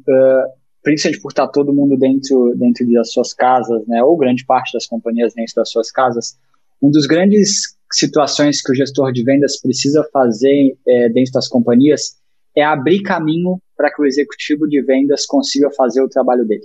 principalmente 0.81 1.21
por 1.21 1.29
estar 1.29 1.47
todo 1.49 1.73
mundo 1.73 1.97
dentro, 1.97 2.53
dentro 2.55 2.89
das 2.93 3.11
suas 3.11 3.33
casas, 3.33 3.85
né, 3.85 4.01
ou 4.01 4.17
grande 4.17 4.45
parte 4.45 4.71
das 4.73 4.85
companhias 4.85 5.33
dentro 5.33 5.55
das 5.55 5.69
suas 5.69 5.91
casas, 5.91 6.37
um 6.81 6.89
dos 6.89 7.05
grandes 7.05 7.75
situações 7.91 8.61
que 8.61 8.71
o 8.71 8.75
gestor 8.75 9.11
de 9.11 9.23
vendas 9.23 9.59
precisa 9.59 10.07
fazer 10.11 10.77
é, 10.87 11.09
dentro 11.09 11.33
das 11.33 11.47
companhias 11.47 12.15
é 12.55 12.63
abrir 12.63 13.01
caminho 13.01 13.59
para 13.75 13.93
que 13.93 14.01
o 14.01 14.05
executivo 14.05 14.67
de 14.67 14.81
vendas 14.81 15.25
consiga 15.25 15.69
fazer 15.71 16.01
o 16.01 16.09
trabalho 16.09 16.45
dele. 16.45 16.63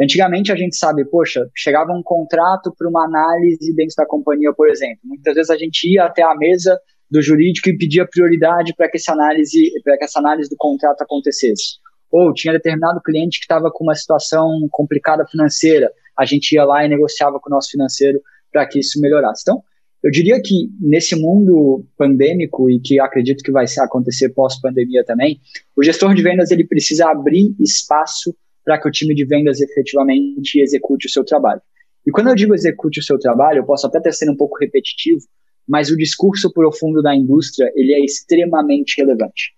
Antigamente 0.00 0.50
a 0.50 0.56
gente 0.56 0.76
sabe, 0.76 1.04
poxa, 1.04 1.48
chegava 1.54 1.92
um 1.92 2.02
contrato 2.02 2.72
para 2.76 2.88
uma 2.88 3.04
análise 3.04 3.74
dentro 3.74 3.94
da 3.96 4.06
companhia, 4.06 4.52
por 4.54 4.68
exemplo. 4.70 5.00
Muitas 5.04 5.34
vezes 5.34 5.50
a 5.50 5.58
gente 5.58 5.92
ia 5.92 6.04
até 6.04 6.22
a 6.22 6.34
mesa 6.34 6.80
do 7.10 7.20
jurídico 7.20 7.68
e 7.68 7.76
pedia 7.76 8.06
prioridade 8.06 8.74
para 8.74 8.88
que 8.88 8.96
essa 8.96 9.12
análise, 9.12 9.70
para 9.84 9.98
que 9.98 10.04
essa 10.04 10.18
análise 10.18 10.48
do 10.48 10.56
contrato 10.56 11.02
acontecesse. 11.02 11.78
Ou 12.10 12.32
tinha 12.32 12.54
determinado 12.54 13.00
cliente 13.02 13.38
que 13.38 13.44
estava 13.44 13.70
com 13.70 13.84
uma 13.84 13.94
situação 13.94 14.66
complicada 14.70 15.26
financeira. 15.26 15.92
a 16.16 16.24
gente 16.24 16.52
ia 16.52 16.64
lá 16.64 16.84
e 16.84 16.88
negociava 16.88 17.38
com 17.38 17.50
o 17.50 17.54
nosso 17.54 17.70
financeiro 17.70 18.20
para 18.52 18.66
que 18.66 18.78
isso 18.78 19.00
melhorasse. 19.00 19.42
Então, 19.42 19.62
eu 20.02 20.10
diria 20.10 20.40
que 20.42 20.70
nesse 20.80 21.14
mundo 21.14 21.84
pandêmico 21.96 22.70
e 22.70 22.80
que 22.80 22.98
acredito 22.98 23.42
que 23.42 23.52
vai 23.52 23.66
acontecer 23.80 24.30
pós-pandemia 24.30 25.04
também, 25.04 25.40
o 25.76 25.82
gestor 25.82 26.14
de 26.14 26.22
vendas 26.22 26.50
ele 26.50 26.64
precisa 26.64 27.10
abrir 27.10 27.54
espaço 27.60 28.34
para 28.70 28.80
que 28.80 28.88
o 28.88 28.92
time 28.92 29.16
de 29.16 29.24
vendas 29.24 29.60
efetivamente 29.60 30.60
execute 30.60 31.08
o 31.08 31.10
seu 31.10 31.24
trabalho. 31.24 31.60
E 32.06 32.12
quando 32.12 32.28
eu 32.28 32.36
digo 32.36 32.54
execute 32.54 33.00
o 33.00 33.02
seu 33.02 33.18
trabalho, 33.18 33.58
eu 33.58 33.66
posso 33.66 33.84
até 33.84 33.98
estar 33.98 34.12
sendo 34.12 34.30
um 34.30 34.36
pouco 34.36 34.56
repetitivo, 34.60 35.18
mas 35.66 35.90
o 35.90 35.96
discurso 35.96 36.52
profundo 36.52 37.02
da 37.02 37.12
indústria 37.12 37.68
ele 37.74 37.92
é 37.92 37.98
extremamente 37.98 39.00
relevante. 39.00 39.56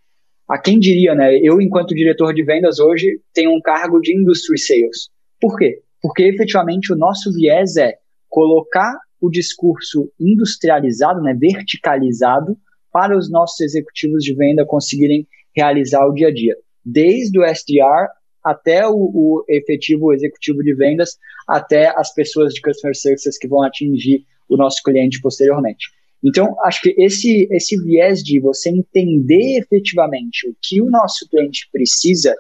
A 0.49 0.59
quem 0.59 0.79
diria, 0.79 1.15
né? 1.15 1.37
Eu, 1.43 1.61
enquanto 1.61 1.95
diretor 1.95 2.33
de 2.33 2.43
vendas 2.43 2.79
hoje, 2.79 3.21
tenho 3.35 3.51
um 3.51 3.61
cargo 3.61 4.01
de 4.01 4.17
industry 4.17 4.59
sales. 4.59 5.11
Por 5.39 5.59
quê? 5.59 5.83
Porque 6.01 6.23
efetivamente 6.23 6.91
o 6.91 6.97
nosso 6.97 7.31
viés 7.35 7.77
é 7.77 7.97
colocar 8.31 8.99
o 9.21 9.29
discurso 9.29 10.11
industrializado, 10.19 11.21
né, 11.21 11.35
verticalizado, 11.39 12.57
para 12.91 13.15
os 13.15 13.31
nossos 13.31 13.61
executivos 13.61 14.25
de 14.25 14.35
venda 14.35 14.65
conseguirem 14.65 15.29
realizar 15.55 16.07
o 16.07 16.15
dia 16.15 16.29
a 16.29 16.33
dia. 16.33 16.57
Desde 16.83 17.39
o 17.39 17.45
SDR 17.45 18.09
até 18.45 18.87
o, 18.87 18.95
o 18.95 19.45
efetivo 19.49 20.13
executivo 20.13 20.63
de 20.63 20.75
vendas, 20.75 21.19
até 21.49 21.89
as 21.97 22.13
pessoas 22.13 22.55
de 22.55 22.61
customer 22.61 22.97
services 22.97 23.39
que 23.39 23.49
vão 23.49 23.63
atingir 23.63 24.25
o 24.49 24.57
nosso 24.57 24.83
cliente 24.83 25.21
posteriormente. 25.21 25.87
Então, 26.25 26.55
acho 26.65 26.83
que 26.83 26.95
esse, 26.99 27.49
esse 27.51 27.77
viés 27.83 28.23
de 28.23 28.39
você 28.39 28.71
entender 28.71 29.59
efetivamente 29.59 30.49
o 30.49 30.57
que 30.63 30.81
o 30.81 30.89
nosso 30.89 31.29
cliente 31.29 31.69
precisa 31.73 32.37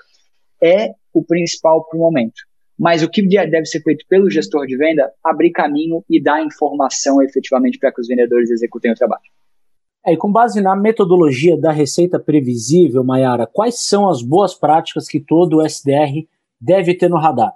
é 0.63 0.91
o 1.13 1.25
principal 1.25 1.85
para 1.85 1.99
o 1.99 2.01
momento. 2.01 2.43
Mas 2.79 3.03
o 3.03 3.09
que 3.09 3.27
deve 3.27 3.67
ser 3.67 3.83
feito 3.83 4.05
pelo 4.09 4.31
gestor 4.31 4.67
de 4.67 4.77
venda? 4.77 5.11
Abrir 5.23 5.51
caminho 5.51 6.05
e 6.09 6.23
dar 6.23 6.45
informação 6.45 7.21
efetivamente 7.23 7.79
para 7.79 7.93
que 7.93 8.01
os 8.01 8.09
vendedores 8.09 8.51
executem 8.51 8.93
o 8.93 8.95
trabalho. 8.95 9.23
É, 10.05 10.13
e 10.13 10.17
com 10.17 10.33
base 10.33 10.61
na 10.61 10.75
metodologia 10.75 11.57
da 11.57 11.71
receita 11.71 12.19
previsível, 12.19 13.05
Mayara, 13.05 13.47
quais 13.47 13.81
são 13.81 14.09
as 14.09 14.21
boas 14.21 14.53
práticas 14.53 15.07
que 15.07 15.21
todo 15.21 15.63
SDR 15.63 16.27
deve 16.61 16.95
ter 16.97 17.09
no 17.09 17.19
radar? 17.19 17.55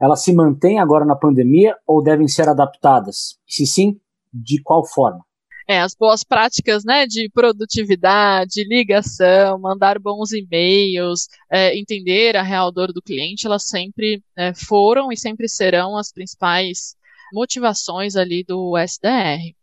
Elas 0.00 0.22
se 0.22 0.32
mantêm 0.32 0.78
agora 0.78 1.04
na 1.04 1.14
pandemia 1.14 1.76
ou 1.86 2.02
devem 2.02 2.26
ser 2.26 2.48
adaptadas? 2.48 3.38
Se 3.46 3.66
sim, 3.66 4.00
de 4.32 4.62
qual 4.62 4.86
forma? 4.86 5.22
É, 5.68 5.80
as 5.80 5.94
boas 5.94 6.24
práticas 6.24 6.82
né, 6.82 7.06
de 7.06 7.28
produtividade, 7.32 8.64
ligação, 8.64 9.58
mandar 9.58 10.00
bons 10.00 10.32
e-mails, 10.32 11.28
é, 11.50 11.78
entender 11.78 12.36
a 12.36 12.42
real 12.42 12.72
dor 12.72 12.92
do 12.92 13.02
cliente, 13.02 13.46
elas 13.46 13.68
sempre 13.68 14.20
é, 14.34 14.52
foram 14.54 15.12
e 15.12 15.16
sempre 15.16 15.48
serão 15.48 15.96
as 15.96 16.10
principais 16.10 16.96
motivações 17.32 18.16
ali 18.16 18.42
do 18.42 18.76
SDR. 18.78 19.54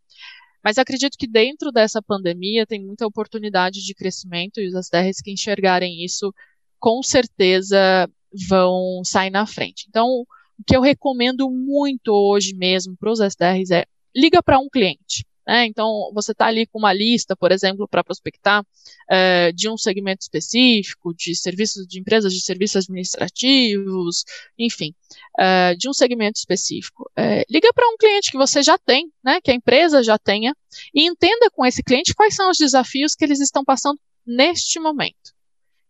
Mas 0.64 0.78
acredito 0.78 1.18
que 1.18 1.28
dentro 1.28 1.72
dessa 1.72 2.02
pandemia 2.02 2.66
tem 2.66 2.84
muita 2.84 3.06
oportunidade 3.06 3.84
de 3.84 3.94
crescimento 3.94 4.60
e 4.60 4.68
os 4.68 4.74
SDRs 4.74 5.22
que 5.22 5.32
enxergarem 5.32 6.04
isso, 6.04 6.34
com 6.80 7.02
certeza 7.02 8.10
vão 8.50 9.02
sair 9.04 9.30
na 9.30 9.46
frente. 9.46 9.86
Então, 9.88 10.08
o 10.08 10.64
que 10.66 10.76
eu 10.76 10.82
recomendo 10.82 11.50
muito 11.50 12.10
hoje 12.10 12.54
mesmo 12.56 12.96
para 12.98 13.12
os 13.12 13.20
SDRs 13.20 13.72
é 13.72 13.86
liga 14.16 14.42
para 14.42 14.60
um 14.60 14.70
cliente. 14.70 15.26
Né? 15.48 15.66
Então, 15.66 16.12
você 16.14 16.34
está 16.34 16.48
ali 16.48 16.68
com 16.68 16.78
uma 16.78 16.92
lista, 16.92 17.34
por 17.34 17.54
exemplo, 17.54 17.88
para 17.88 18.04
prospectar 18.04 18.66
é, 19.10 19.54
de 19.54 19.70
um 19.70 19.78
segmento 19.78 20.22
específico, 20.22 21.14
de 21.16 21.34
serviços 21.36 21.88
de 21.88 22.00
empresas 22.00 22.34
de 22.34 22.42
serviços 22.42 22.84
administrativos, 22.84 24.26
enfim, 24.60 24.94
é, 25.40 25.74
de 25.76 25.88
um 25.88 25.94
segmento 25.94 26.38
específico. 26.38 27.10
É, 27.16 27.46
liga 27.50 27.72
para 27.74 27.88
um 27.88 27.96
cliente 27.98 28.30
que 28.30 28.38
você 28.38 28.62
já 28.62 28.78
tem, 28.78 29.10
né, 29.24 29.40
que 29.40 29.50
a 29.50 29.56
empresa 29.56 30.04
já 30.04 30.18
tenha, 30.18 30.54
e 30.94 31.08
entenda 31.08 31.50
com 31.50 31.66
esse 31.66 31.82
cliente 31.82 32.14
quais 32.14 32.36
são 32.36 32.50
os 32.50 32.58
desafios 32.58 33.16
que 33.16 33.24
eles 33.24 33.40
estão 33.40 33.64
passando 33.64 33.98
neste 34.26 34.82
momento. 34.82 35.38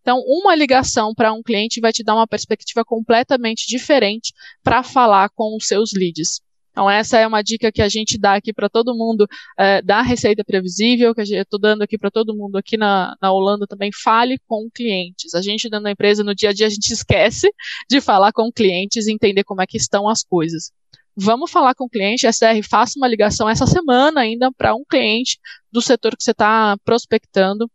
Então, 0.01 0.19
uma 0.25 0.55
ligação 0.55 1.15
para 1.15 1.33
um 1.33 1.41
cliente 1.41 1.81
vai 1.81 1.91
te 1.91 2.03
dar 2.03 2.13
uma 2.13 2.27
perspectiva 2.27 2.85
completamente 2.85 3.65
diferente 3.67 4.31
para 4.63 4.83
falar 4.83 5.29
com 5.31 5.57
os 5.57 5.65
seus 5.65 5.91
leads. 5.93 6.41
Então, 6.77 6.87
essa 6.87 7.17
é 7.17 7.25
uma 7.25 7.41
dica 7.41 7.71
que 7.71 7.81
a 7.81 7.89
gente 7.89 8.19
dá 8.19 8.35
aqui 8.35 8.53
para 8.53 8.69
todo 8.69 8.95
mundo 8.95 9.27
é, 9.57 9.81
da 9.81 10.03
receita 10.03 10.43
previsível, 10.43 11.15
que 11.15 11.21
eu 11.21 11.41
estou 11.41 11.59
dando 11.59 11.81
aqui 11.81 11.97
para 11.97 12.11
todo 12.11 12.35
mundo 12.35 12.55
aqui 12.55 12.77
na, 12.77 13.17
na 13.19 13.31
Holanda 13.31 13.65
também. 13.65 13.89
Fale 13.91 14.37
com 14.45 14.69
clientes. 14.69 15.33
A 15.33 15.41
gente, 15.41 15.71
dentro 15.71 15.85
da 15.85 15.89
empresa, 15.89 16.23
no 16.23 16.35
dia 16.35 16.51
a 16.51 16.53
dia, 16.53 16.67
a 16.67 16.69
gente 16.69 16.93
esquece 16.93 17.51
de 17.89 17.99
falar 17.99 18.31
com 18.31 18.51
clientes 18.51 19.07
e 19.07 19.11
entender 19.11 19.43
como 19.43 19.59
é 19.59 19.65
que 19.65 19.75
estão 19.75 20.07
as 20.07 20.21
coisas. 20.23 20.71
Vamos 21.15 21.49
falar 21.49 21.73
com 21.73 21.85
o 21.85 21.89
cliente, 21.89 22.27
SR, 22.31 22.61
faça 22.61 22.93
uma 22.99 23.07
ligação 23.07 23.49
essa 23.49 23.65
semana 23.65 24.21
ainda 24.21 24.51
para 24.51 24.75
um 24.75 24.83
cliente 24.87 25.39
do 25.71 25.81
setor 25.81 26.15
que 26.15 26.23
você 26.23 26.29
está 26.29 26.77
prospectando 26.85 27.67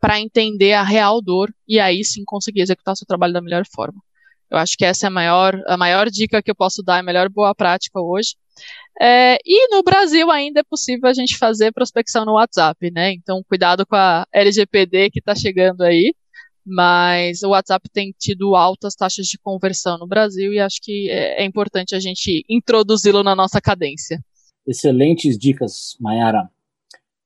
para 0.00 0.18
entender 0.18 0.72
a 0.72 0.82
real 0.82 1.20
dor 1.20 1.52
e 1.68 1.78
aí 1.78 2.02
sim 2.02 2.24
conseguir 2.24 2.62
executar 2.62 2.96
seu 2.96 3.06
trabalho 3.06 3.34
da 3.34 3.42
melhor 3.42 3.66
forma. 3.70 4.00
Eu 4.50 4.58
acho 4.58 4.76
que 4.76 4.84
essa 4.84 5.06
é 5.06 5.08
a 5.08 5.10
maior, 5.10 5.60
a 5.66 5.76
maior 5.76 6.08
dica 6.08 6.42
que 6.42 6.50
eu 6.50 6.54
posso 6.54 6.82
dar, 6.82 6.98
a 6.98 7.02
melhor 7.02 7.28
boa 7.28 7.54
prática 7.54 8.00
hoje. 8.00 8.36
É, 9.00 9.36
e 9.44 9.68
no 9.68 9.82
Brasil 9.82 10.30
ainda 10.30 10.60
é 10.60 10.64
possível 10.64 11.08
a 11.08 11.12
gente 11.12 11.36
fazer 11.36 11.72
prospecção 11.72 12.24
no 12.24 12.34
WhatsApp, 12.34 12.90
né? 12.90 13.12
Então, 13.12 13.42
cuidado 13.46 13.84
com 13.86 13.96
a 13.96 14.26
LGPD 14.32 15.10
que 15.10 15.18
está 15.18 15.34
chegando 15.34 15.82
aí. 15.82 16.14
Mas 16.68 17.44
o 17.44 17.50
WhatsApp 17.50 17.88
tem 17.92 18.12
tido 18.18 18.56
altas 18.56 18.96
taxas 18.96 19.26
de 19.26 19.38
conversão 19.38 19.98
no 19.98 20.06
Brasil 20.06 20.52
e 20.52 20.58
acho 20.58 20.80
que 20.82 21.08
é, 21.08 21.42
é 21.42 21.44
importante 21.44 21.94
a 21.94 22.00
gente 22.00 22.44
introduzi-lo 22.48 23.22
na 23.22 23.36
nossa 23.36 23.60
cadência. 23.60 24.18
Excelentes 24.66 25.38
dicas, 25.38 25.96
Mayara. 26.00 26.50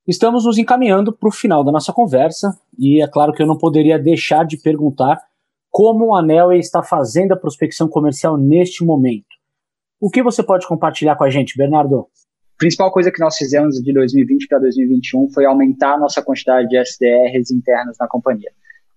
Estamos 0.07 0.45
nos 0.45 0.59
encaminhando 0.59 1.11
para 1.11 1.29
o 1.29 1.33
final 1.33 1.65
da 1.65 1.73
nossa 1.73 1.91
conversa 1.91 2.55
e 2.79 3.03
é 3.03 3.09
claro 3.09 3.33
que 3.33 3.43
eu 3.43 3.47
não 3.47 3.57
poderia 3.57 3.99
deixar 3.99 4.45
de 4.45 4.59
perguntar 4.59 5.19
como 5.71 6.15
a 6.15 6.23
Nelway 6.23 6.59
está 6.59 6.83
fazendo 6.83 7.33
a 7.33 7.37
prospecção 7.37 7.89
comercial 7.89 8.37
neste 8.37 8.85
momento. 8.85 9.27
O 10.01 10.11
que 10.11 10.23
você 10.23 10.43
pode 10.43 10.67
compartilhar 10.67 11.15
com 11.15 11.25
a 11.25 11.31
gente, 11.31 11.57
Bernardo? 11.57 12.01
A 12.01 12.59
principal 12.59 12.91
coisa 12.91 13.11
que 13.11 13.21
nós 13.21 13.37
fizemos 13.37 13.77
de 13.77 13.93
2020 13.93 14.49
para 14.49 14.59
2021 14.59 15.31
foi 15.31 15.47
aumentar 15.47 15.95
a 15.95 15.99
nossa 15.99 16.23
quantidade 16.23 16.69
de 16.69 16.77
SDRs 16.77 17.51
internos 17.51 17.97
na 17.99 18.09
companhia. 18.09 18.51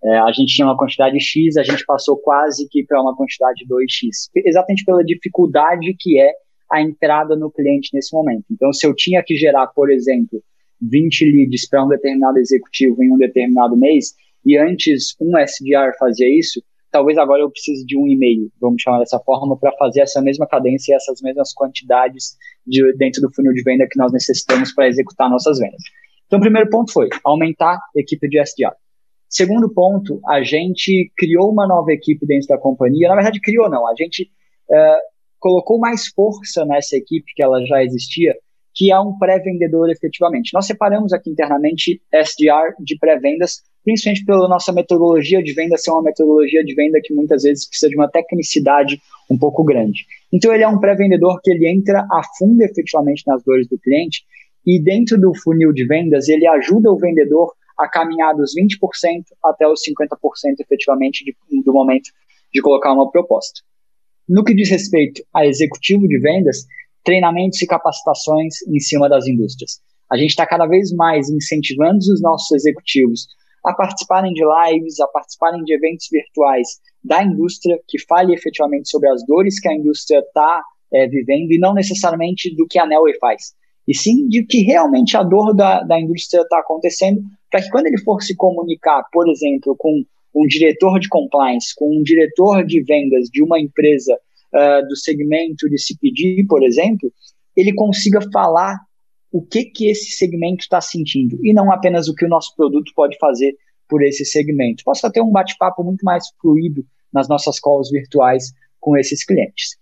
É, 0.03 0.17
a 0.17 0.31
gente 0.33 0.53
tinha 0.53 0.67
uma 0.67 0.75
quantidade 0.75 1.17
X, 1.19 1.55
a 1.55 1.63
gente 1.63 1.85
passou 1.85 2.17
quase 2.17 2.67
que 2.69 2.83
para 2.85 3.01
uma 3.01 3.15
quantidade 3.15 3.65
2X, 3.65 4.29
exatamente 4.45 4.83
pela 4.83 5.03
dificuldade 5.03 5.95
que 5.97 6.19
é 6.19 6.33
a 6.69 6.81
entrada 6.81 7.35
no 7.35 7.51
cliente 7.51 7.91
nesse 7.93 8.13
momento. 8.13 8.43
Então, 8.51 8.73
se 8.73 8.85
eu 8.85 8.93
tinha 8.93 9.23
que 9.23 9.35
gerar, 9.35 9.67
por 9.67 9.89
exemplo, 9.89 10.43
20 10.81 11.31
leads 11.31 11.69
para 11.69 11.85
um 11.85 11.87
determinado 11.87 12.37
executivo 12.37 13.01
em 13.01 13.13
um 13.13 13.17
determinado 13.17 13.77
mês, 13.77 14.13
e 14.45 14.57
antes 14.57 15.15
um 15.19 15.37
SDR 15.37 15.91
fazia 15.97 16.27
isso, 16.27 16.61
talvez 16.91 17.17
agora 17.17 17.41
eu 17.41 17.49
precise 17.49 17.85
de 17.85 17.97
um 17.97 18.07
e-mail, 18.07 18.51
vamos 18.61 18.81
chamar 18.81 18.99
dessa 18.99 19.19
forma, 19.19 19.57
para 19.57 19.75
fazer 19.77 20.01
essa 20.01 20.21
mesma 20.21 20.47
cadência 20.47 20.93
e 20.93 20.95
essas 20.95 21.21
mesmas 21.21 21.53
quantidades 21.53 22.37
de, 22.65 22.95
dentro 22.97 23.21
do 23.21 23.33
funil 23.33 23.51
de 23.53 23.63
venda 23.63 23.87
que 23.89 23.97
nós 23.97 24.11
necessitamos 24.11 24.73
para 24.73 24.87
executar 24.87 25.29
nossas 25.29 25.57
vendas. 25.57 25.81
Então, 26.27 26.39
o 26.39 26.41
primeiro 26.41 26.69
ponto 26.69 26.91
foi 26.91 27.09
aumentar 27.23 27.75
a 27.75 27.99
equipe 27.99 28.27
de 28.27 28.39
SDR. 28.39 28.75
Segundo 29.27 29.73
ponto, 29.73 30.19
a 30.27 30.43
gente 30.43 31.11
criou 31.17 31.51
uma 31.51 31.67
nova 31.67 31.91
equipe 31.91 32.23
dentro 32.27 32.47
da 32.47 32.57
companhia. 32.57 33.09
Na 33.09 33.15
verdade, 33.15 33.41
criou 33.41 33.67
não, 33.67 33.87
a 33.87 33.95
gente 33.95 34.29
uh, 34.69 35.01
colocou 35.39 35.79
mais 35.79 36.07
força 36.07 36.63
nessa 36.65 36.95
equipe 36.95 37.33
que 37.35 37.41
ela 37.41 37.65
já 37.65 37.83
existia, 37.83 38.35
que 38.73 38.91
é 38.91 38.99
um 38.99 39.17
pré-vendedor 39.17 39.89
efetivamente. 39.89 40.53
Nós 40.53 40.65
separamos 40.65 41.13
aqui 41.13 41.29
internamente 41.29 42.01
SDR 42.11 42.73
de 42.79 42.97
pré-vendas 42.97 43.61
principalmente 43.83 44.25
pela 44.25 44.47
nossa 44.47 44.71
metodologia 44.71 45.43
de 45.43 45.53
venda 45.53 45.77
ser 45.77 45.91
uma 45.91 46.03
metodologia 46.03 46.63
de 46.63 46.73
venda 46.73 46.99
que 47.03 47.13
muitas 47.13 47.43
vezes 47.43 47.67
precisa 47.67 47.89
de 47.89 47.95
uma 47.95 48.09
tecnicidade 48.09 48.99
um 49.29 49.37
pouco 49.37 49.63
grande. 49.63 50.05
Então 50.31 50.53
ele 50.53 50.63
é 50.63 50.67
um 50.67 50.79
pré-vendedor 50.79 51.39
que 51.41 51.51
ele 51.51 51.67
entra 51.69 51.99
a 51.99 52.21
fundo 52.37 52.61
efetivamente 52.61 53.23
nas 53.27 53.43
dores 53.43 53.67
do 53.67 53.77
cliente 53.77 54.23
e 54.65 54.81
dentro 54.81 55.19
do 55.19 55.33
funil 55.35 55.73
de 55.73 55.85
vendas 55.85 56.29
ele 56.29 56.47
ajuda 56.47 56.91
o 56.91 56.97
vendedor 56.97 57.53
a 57.77 57.87
caminhar 57.89 58.33
dos 58.35 58.51
20% 58.55 59.23
até 59.43 59.67
os 59.67 59.81
50% 59.81 60.15
efetivamente 60.59 61.25
de, 61.25 61.35
do 61.63 61.73
momento 61.73 62.09
de 62.53 62.61
colocar 62.61 62.93
uma 62.93 63.11
proposta. 63.11 63.61
No 64.29 64.43
que 64.43 64.53
diz 64.53 64.69
respeito 64.69 65.21
a 65.35 65.45
executivo 65.45 66.07
de 66.07 66.17
vendas, 66.19 66.65
treinamentos 67.03 67.61
e 67.61 67.67
capacitações 67.67 68.55
em 68.67 68.79
cima 68.79 69.09
das 69.09 69.27
indústrias. 69.27 69.79
A 70.11 70.17
gente 70.17 70.29
está 70.29 70.45
cada 70.45 70.65
vez 70.65 70.91
mais 70.91 71.29
incentivando 71.29 71.97
os 71.97 72.21
nossos 72.21 72.51
executivos 72.51 73.27
a 73.65 73.73
participarem 73.73 74.33
de 74.33 74.43
lives, 74.43 74.99
a 74.99 75.07
participarem 75.07 75.63
de 75.63 75.73
eventos 75.73 76.07
virtuais 76.11 76.67
da 77.03 77.23
indústria, 77.23 77.79
que 77.87 77.99
fale 78.05 78.33
efetivamente 78.33 78.89
sobre 78.89 79.09
as 79.09 79.25
dores 79.25 79.59
que 79.59 79.69
a 79.69 79.73
indústria 79.73 80.19
está 80.19 80.61
é, 80.93 81.07
vivendo 81.07 81.51
e 81.51 81.57
não 81.57 81.73
necessariamente 81.73 82.53
do 82.55 82.67
que 82.67 82.77
a 82.77 82.85
Nelway 82.85 83.17
faz, 83.19 83.53
e 83.87 83.95
sim 83.95 84.27
de 84.27 84.45
que 84.45 84.61
realmente 84.61 85.17
a 85.17 85.23
dor 85.23 85.53
da, 85.55 85.81
da 85.81 85.99
indústria 85.99 86.41
está 86.41 86.59
acontecendo, 86.59 87.21
para 87.49 87.61
que 87.61 87.69
quando 87.69 87.87
ele 87.87 88.01
for 88.01 88.21
se 88.21 88.35
comunicar, 88.35 89.03
por 89.11 89.29
exemplo, 89.29 89.75
com 89.77 90.03
um 90.35 90.47
diretor 90.47 90.99
de 90.99 91.07
compliance, 91.09 91.73
com 91.75 91.85
um 91.85 92.03
diretor 92.03 92.65
de 92.65 92.81
vendas 92.83 93.29
de 93.29 93.43
uma 93.43 93.59
empresa 93.59 94.17
uh, 94.53 94.87
do 94.87 94.95
segmento 94.95 95.69
de 95.69 95.77
CPG, 95.79 96.45
por 96.47 96.63
exemplo, 96.63 97.11
ele 97.55 97.73
consiga 97.73 98.19
falar 98.31 98.77
o 99.31 99.41
que, 99.41 99.65
que 99.65 99.89
esse 99.89 100.11
segmento 100.11 100.61
está 100.61 100.79
sentindo 100.79 101.37
e 101.43 101.53
não 101.53 101.71
apenas 101.71 102.07
o 102.07 102.13
que 102.13 102.25
o 102.25 102.29
nosso 102.29 102.55
produto 102.55 102.91
pode 102.95 103.17
fazer 103.17 103.55
por 103.89 104.03
esse 104.03 104.25
segmento. 104.25 104.83
Possa 104.83 105.11
ter 105.11 105.21
um 105.21 105.31
bate-papo 105.31 105.83
muito 105.83 106.03
mais 106.03 106.25
fluido 106.39 106.85
nas 107.11 107.27
nossas 107.27 107.59
calls 107.59 107.89
virtuais 107.89 108.51
com 108.79 108.97
esses 108.97 109.25
clientes. 109.25 109.77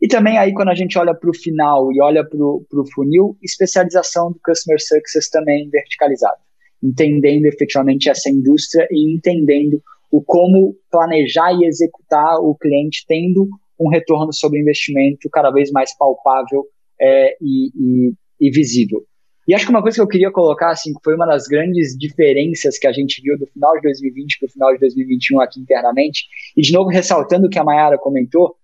E 0.00 0.08
também 0.08 0.38
aí 0.38 0.52
quando 0.52 0.68
a 0.68 0.74
gente 0.74 0.98
olha 0.98 1.14
para 1.14 1.30
o 1.30 1.34
final 1.34 1.92
e 1.92 2.00
olha 2.00 2.24
para 2.24 2.38
o 2.38 2.92
funil, 2.94 3.36
especialização 3.42 4.32
do 4.32 4.40
Customer 4.44 4.80
Success 4.80 5.30
também 5.30 5.68
verticalizado, 5.70 6.36
entendendo 6.82 7.46
efetivamente 7.46 8.10
essa 8.10 8.28
indústria 8.28 8.86
e 8.90 9.14
entendendo 9.14 9.82
o 10.10 10.22
como 10.22 10.76
planejar 10.90 11.52
e 11.54 11.66
executar 11.66 12.36
o 12.36 12.54
cliente 12.54 13.04
tendo 13.08 13.48
um 13.84 13.90
retorno 13.90 14.32
sobre 14.32 14.60
investimento 14.60 15.28
cada 15.30 15.50
vez 15.50 15.70
mais 15.70 15.96
palpável 15.96 16.64
é, 17.00 17.36
e, 17.40 17.70
e, 17.74 18.12
e, 18.40 18.50
visível. 18.50 19.04
E 19.46 19.54
acho 19.54 19.66
que 19.66 19.70
uma 19.70 19.82
coisa 19.82 19.96
que 19.96 20.00
eu 20.00 20.08
queria 20.08 20.30
colocar, 20.30 20.70
assim, 20.70 20.94
que 20.94 21.00
foi 21.04 21.14
uma 21.14 21.26
das 21.26 21.46
grandes 21.46 21.96
diferenças 21.98 22.78
que 22.78 22.86
a 22.86 22.92
gente 22.92 23.20
viu 23.20 23.38
do 23.38 23.46
final 23.46 23.74
de 23.74 23.82
2020 23.82 24.38
para 24.38 24.46
o 24.46 24.50
final 24.50 24.72
de 24.72 24.80
2021 24.80 25.40
aqui 25.40 25.60
internamente, 25.60 26.24
e 26.56 26.62
de 26.62 26.72
novo 26.72 26.88
ressaltando 26.88 27.46
o 27.46 27.50
que 27.50 27.58
a 27.58 27.64
Mayara 27.64 27.98
comentou, 27.98 28.56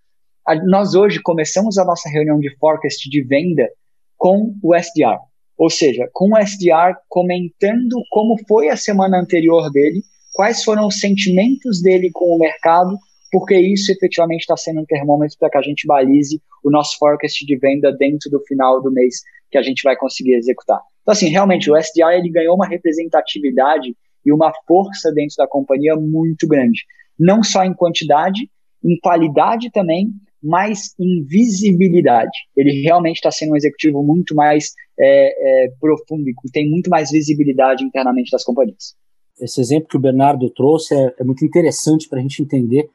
a, 0.46 0.54
nós 0.64 0.94
hoje 0.94 1.20
começamos 1.20 1.76
a 1.76 1.84
nossa 1.84 2.08
reunião 2.08 2.38
de 2.38 2.56
forecast 2.56 3.08
de 3.10 3.22
venda 3.22 3.68
com 4.16 4.54
o 4.62 4.74
SDR, 4.74 5.18
ou 5.58 5.68
seja, 5.68 6.08
com 6.12 6.32
o 6.32 6.38
SDR 6.38 6.96
comentando 7.08 8.02
como 8.10 8.36
foi 8.48 8.68
a 8.68 8.76
semana 8.76 9.20
anterior 9.20 9.70
dele, 9.70 10.02
quais 10.32 10.64
foram 10.64 10.86
os 10.86 10.98
sentimentos 10.98 11.82
dele 11.82 12.10
com 12.12 12.34
o 12.34 12.38
mercado, 12.38 12.96
porque 13.30 13.58
isso 13.58 13.92
efetivamente 13.92 14.40
está 14.40 14.56
sendo 14.56 14.80
um 14.80 14.84
termômetro 14.84 15.36
para 15.38 15.50
que 15.50 15.58
a 15.58 15.62
gente 15.62 15.86
balize 15.86 16.40
o 16.64 16.70
nosso 16.70 16.98
forecast 16.98 17.44
de 17.44 17.56
venda 17.58 17.92
dentro 17.92 18.30
do 18.30 18.40
final 18.46 18.82
do 18.82 18.90
mês 18.90 19.16
que 19.50 19.58
a 19.58 19.62
gente 19.62 19.82
vai 19.82 19.96
conseguir 19.96 20.34
executar. 20.34 20.80
Então, 21.02 21.12
assim, 21.12 21.28
realmente 21.28 21.70
o 21.70 21.76
SDR 21.76 22.18
ele 22.18 22.30
ganhou 22.30 22.54
uma 22.54 22.66
representatividade 22.66 23.94
e 24.24 24.32
uma 24.32 24.52
força 24.66 25.12
dentro 25.12 25.36
da 25.36 25.46
companhia 25.46 25.96
muito 25.96 26.46
grande, 26.46 26.84
não 27.18 27.42
só 27.42 27.64
em 27.64 27.74
quantidade, 27.74 28.50
em 28.84 28.98
qualidade 29.00 29.70
também, 29.70 30.10
mas 30.42 30.94
em 30.98 31.24
visibilidade. 31.24 32.36
Ele 32.56 32.82
realmente 32.82 33.16
está 33.16 33.30
sendo 33.30 33.52
um 33.52 33.56
executivo 33.56 34.02
muito 34.02 34.34
mais 34.34 34.72
é, 34.98 35.64
é, 35.64 35.68
profundo 35.80 36.28
e 36.28 36.34
tem 36.52 36.68
muito 36.68 36.88
mais 36.88 37.10
visibilidade 37.10 37.84
internamente 37.84 38.30
das 38.30 38.44
companhias. 38.44 38.94
Esse 39.38 39.60
exemplo 39.60 39.88
que 39.88 39.96
o 39.96 40.00
Bernardo 40.00 40.50
trouxe 40.50 40.94
é, 40.94 41.14
é 41.18 41.24
muito 41.24 41.44
interessante 41.44 42.08
para 42.08 42.18
a 42.18 42.22
gente 42.22 42.42
entender 42.42 42.88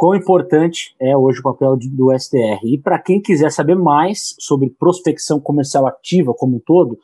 quão 0.00 0.14
importante 0.14 0.96
é 0.98 1.14
hoje 1.14 1.40
o 1.40 1.42
papel 1.42 1.76
do 1.76 2.10
SDR. 2.10 2.58
E 2.64 2.78
para 2.78 2.98
quem 2.98 3.20
quiser 3.20 3.52
saber 3.52 3.74
mais 3.74 4.34
sobre 4.38 4.70
prospecção 4.70 5.38
comercial 5.38 5.86
ativa 5.86 6.32
como 6.32 6.56
um 6.56 6.58
todo, 6.58 6.98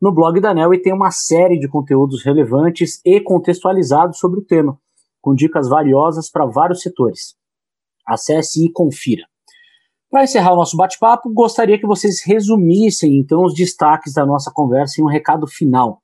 no 0.00 0.10
blog 0.10 0.40
da 0.40 0.54
Nelly 0.54 0.80
tem 0.80 0.94
uma 0.94 1.10
série 1.10 1.58
de 1.58 1.68
conteúdos 1.68 2.24
relevantes 2.24 3.02
e 3.04 3.20
contextualizados 3.20 4.18
sobre 4.18 4.40
o 4.40 4.42
tema, 4.42 4.80
com 5.20 5.34
dicas 5.34 5.68
valiosas 5.68 6.30
para 6.30 6.46
vários 6.46 6.80
setores. 6.80 7.36
Acesse 8.06 8.64
e 8.64 8.72
confira. 8.72 9.24
Para 10.10 10.24
encerrar 10.24 10.54
o 10.54 10.56
nosso 10.56 10.74
bate-papo, 10.74 11.30
gostaria 11.30 11.78
que 11.78 11.86
vocês 11.86 12.24
resumissem 12.24 13.18
então 13.18 13.44
os 13.44 13.52
destaques 13.52 14.14
da 14.14 14.24
nossa 14.24 14.50
conversa 14.50 15.02
em 15.02 15.04
um 15.04 15.08
recado 15.08 15.46
final. 15.46 16.00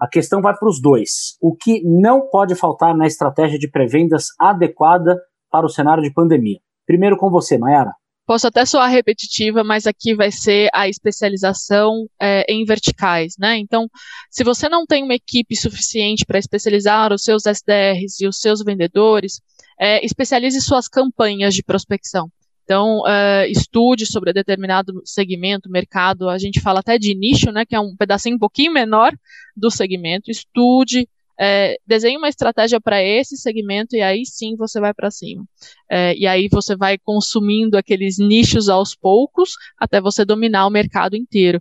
A 0.00 0.08
questão 0.08 0.40
vai 0.40 0.56
para 0.56 0.66
os 0.66 0.80
dois. 0.80 1.36
O 1.42 1.54
que 1.54 1.82
não 1.84 2.22
pode 2.30 2.54
faltar 2.54 2.96
na 2.96 3.06
estratégia 3.06 3.58
de 3.58 3.70
pré-vendas 3.70 4.28
adequada 4.40 5.20
para 5.52 5.66
o 5.66 5.68
cenário 5.68 6.02
de 6.02 6.12
pandemia? 6.12 6.58
Primeiro 6.86 7.16
com 7.16 7.30
você, 7.30 7.58
Mayara. 7.58 7.92
Posso 8.24 8.46
até 8.46 8.64
soar 8.64 8.88
repetitiva, 8.90 9.62
mas 9.62 9.86
aqui 9.86 10.14
vai 10.14 10.30
ser 10.30 10.68
a 10.72 10.88
especialização 10.88 12.06
é, 12.20 12.44
em 12.48 12.64
verticais, 12.64 13.34
né? 13.38 13.58
Então, 13.58 13.88
se 14.30 14.44
você 14.44 14.68
não 14.68 14.86
tem 14.86 15.02
uma 15.02 15.14
equipe 15.14 15.54
suficiente 15.56 16.24
para 16.24 16.38
especializar 16.38 17.12
os 17.12 17.22
seus 17.22 17.44
SDRs 17.46 18.20
e 18.20 18.26
os 18.26 18.38
seus 18.38 18.62
vendedores, 18.64 19.40
é, 19.78 20.04
especialize 20.04 20.60
suas 20.60 20.88
campanhas 20.88 21.54
de 21.54 21.62
prospecção. 21.62 22.30
Então, 22.64 23.06
é, 23.06 23.48
estude 23.50 24.06
sobre 24.06 24.32
determinado 24.32 25.02
segmento, 25.04 25.68
mercado, 25.68 26.28
a 26.28 26.38
gente 26.38 26.60
fala 26.60 26.80
até 26.80 26.96
de 26.96 27.14
nicho, 27.14 27.50
né, 27.50 27.66
que 27.66 27.74
é 27.74 27.80
um 27.80 27.96
pedacinho 27.96 28.36
um 28.36 28.38
pouquinho 28.38 28.72
menor 28.72 29.12
do 29.56 29.70
segmento, 29.70 30.30
estude, 30.30 31.08
é, 31.44 31.76
desenhe 31.84 32.16
uma 32.16 32.28
estratégia 32.28 32.80
para 32.80 33.02
esse 33.02 33.36
segmento 33.36 33.96
e 33.96 34.00
aí 34.00 34.24
sim 34.24 34.54
você 34.54 34.78
vai 34.78 34.94
para 34.94 35.10
cima. 35.10 35.44
É, 35.90 36.14
e 36.16 36.24
aí 36.24 36.48
você 36.48 36.76
vai 36.76 36.96
consumindo 36.96 37.76
aqueles 37.76 38.16
nichos 38.16 38.68
aos 38.68 38.94
poucos 38.94 39.56
até 39.76 40.00
você 40.00 40.24
dominar 40.24 40.64
o 40.68 40.70
mercado 40.70 41.16
inteiro. 41.16 41.60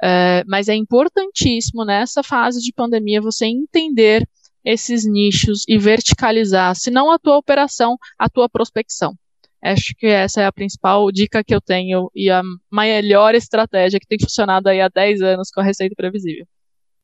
É, 0.00 0.44
mas 0.46 0.68
é 0.68 0.76
importantíssimo 0.76 1.84
nessa 1.84 2.22
fase 2.22 2.60
de 2.60 2.72
pandemia 2.72 3.20
você 3.20 3.46
entender 3.46 4.28
esses 4.64 5.04
nichos 5.04 5.64
e 5.66 5.76
verticalizar, 5.76 6.76
se 6.76 6.90
não 6.90 7.10
a 7.10 7.18
tua 7.18 7.36
operação, 7.36 7.96
a 8.16 8.28
tua 8.28 8.48
prospecção. 8.48 9.12
Acho 9.60 9.92
que 9.96 10.06
essa 10.06 10.42
é 10.42 10.46
a 10.46 10.52
principal 10.52 11.10
dica 11.10 11.42
que 11.42 11.54
eu 11.54 11.60
tenho 11.60 12.08
e 12.14 12.30
a 12.30 12.42
melhor 12.70 13.34
estratégia 13.34 13.98
que 13.98 14.06
tem 14.06 14.18
funcionado 14.20 14.68
aí 14.68 14.80
há 14.80 14.88
10 14.88 15.20
anos 15.22 15.50
com 15.50 15.60
a 15.60 15.64
Receita 15.64 15.96
Previsível. 15.96 16.46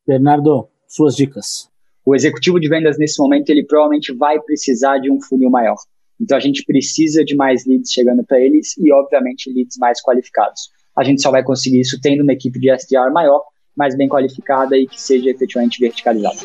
Bernardo, 0.06 0.68
suas 0.86 1.16
dicas 1.16 1.71
o 2.04 2.14
executivo 2.14 2.58
de 2.58 2.68
vendas 2.68 2.98
nesse 2.98 3.20
momento 3.20 3.50
ele 3.50 3.64
provavelmente 3.64 4.12
vai 4.12 4.40
precisar 4.40 4.98
de 4.98 5.10
um 5.10 5.20
funil 5.20 5.50
maior. 5.50 5.76
Então 6.20 6.36
a 6.36 6.40
gente 6.40 6.64
precisa 6.64 7.24
de 7.24 7.34
mais 7.34 7.66
leads 7.66 7.90
chegando 7.90 8.24
para 8.24 8.40
eles 8.40 8.76
e 8.78 8.92
obviamente 8.92 9.52
leads 9.52 9.76
mais 9.78 10.00
qualificados. 10.02 10.70
A 10.96 11.02
gente 11.02 11.22
só 11.22 11.30
vai 11.30 11.42
conseguir 11.42 11.80
isso 11.80 11.98
tendo 12.00 12.22
uma 12.22 12.32
equipe 12.32 12.58
de 12.58 12.70
SDR 12.70 13.10
maior, 13.12 13.42
mais 13.76 13.96
bem 13.96 14.08
qualificada 14.08 14.76
e 14.76 14.86
que 14.86 15.00
seja 15.00 15.30
efetivamente 15.30 15.80
verticalizada. 15.80 16.38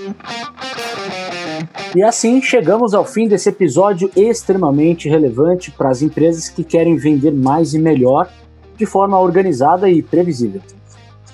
E 1.96 2.02
assim 2.02 2.42
chegamos 2.42 2.94
ao 2.94 3.06
fim 3.06 3.28
desse 3.28 3.50
episódio 3.50 4.10
extremamente 4.16 5.10
relevante 5.10 5.72
para 5.72 5.90
as 5.90 6.02
empresas 6.02 6.50
que 6.50 6.64
querem 6.64 6.96
vender 6.96 7.32
mais 7.32 7.74
e 7.74 7.80
melhor 7.80 8.32
de 8.78 8.86
forma 8.86 9.20
organizada 9.20 9.90
e 9.90 10.02
previsível. 10.02 10.62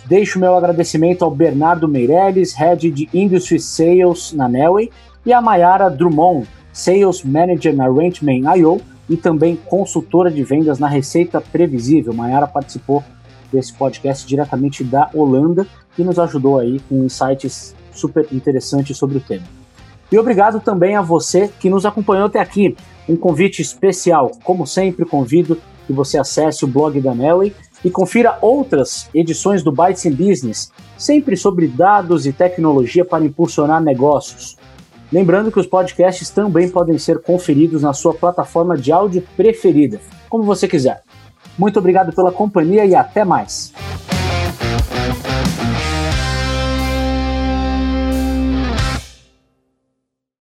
Deixo 0.05 0.39
meu 0.39 0.55
agradecimento 0.55 1.23
ao 1.23 1.31
Bernardo 1.31 1.87
Meirelles, 1.87 2.53
Head 2.53 2.91
de 2.91 3.09
Industry 3.13 3.59
Sales 3.59 4.33
na 4.33 4.49
Nelway, 4.49 4.91
e 5.25 5.31
a 5.31 5.41
Mayara 5.41 5.89
Drummond, 5.89 6.47
Sales 6.73 7.23
Manager 7.23 7.73
na 7.75 7.87
Ranchman.io 7.87 8.81
e 9.09 9.15
também 9.15 9.55
consultora 9.55 10.29
de 10.29 10.43
vendas 10.43 10.79
na 10.79 10.87
Receita 10.87 11.39
Previsível. 11.39 12.13
Mayara 12.13 12.47
participou 12.47 13.03
desse 13.51 13.73
podcast 13.73 14.27
diretamente 14.27 14.83
da 14.83 15.09
Holanda 15.13 15.65
e 15.97 16.03
nos 16.03 16.19
ajudou 16.19 16.59
aí 16.59 16.79
com 16.89 17.05
insights 17.05 17.75
super 17.91 18.27
interessantes 18.31 18.97
sobre 18.97 19.17
o 19.17 19.21
tema. 19.21 19.45
E 20.11 20.17
obrigado 20.17 20.59
também 20.59 20.95
a 20.95 21.01
você 21.01 21.47
que 21.59 21.69
nos 21.69 21.85
acompanhou 21.85 22.25
até 22.25 22.39
aqui. 22.39 22.75
Um 23.07 23.15
convite 23.15 23.61
especial, 23.61 24.31
como 24.43 24.65
sempre, 24.65 25.05
convido 25.05 25.59
que 25.85 25.93
você 25.93 26.17
acesse 26.17 26.63
o 26.63 26.67
blog 26.67 26.99
da 26.99 27.13
Nelway 27.13 27.53
e 27.83 27.91
confira 27.91 28.37
outras 28.41 29.09
edições 29.13 29.61
do 29.61 29.71
Bytes 29.71 30.05
in 30.05 30.13
Business, 30.13 30.71
sempre 30.97 31.35
sobre 31.35 31.67
dados 31.67 32.25
e 32.25 32.31
tecnologia 32.31 33.03
para 33.03 33.25
impulsionar 33.25 33.81
negócios. 33.81 34.57
Lembrando 35.11 35.51
que 35.51 35.59
os 35.59 35.67
podcasts 35.67 36.29
também 36.29 36.69
podem 36.69 36.97
ser 36.97 37.21
conferidos 37.21 37.83
na 37.83 37.93
sua 37.93 38.13
plataforma 38.13 38.77
de 38.77 38.91
áudio 38.91 39.23
preferida, 39.35 39.99
como 40.29 40.43
você 40.43 40.67
quiser. 40.67 41.03
Muito 41.57 41.77
obrigado 41.77 42.15
pela 42.15 42.31
companhia 42.31 42.85
e 42.85 42.95
até 42.95 43.23
mais. 43.23 43.71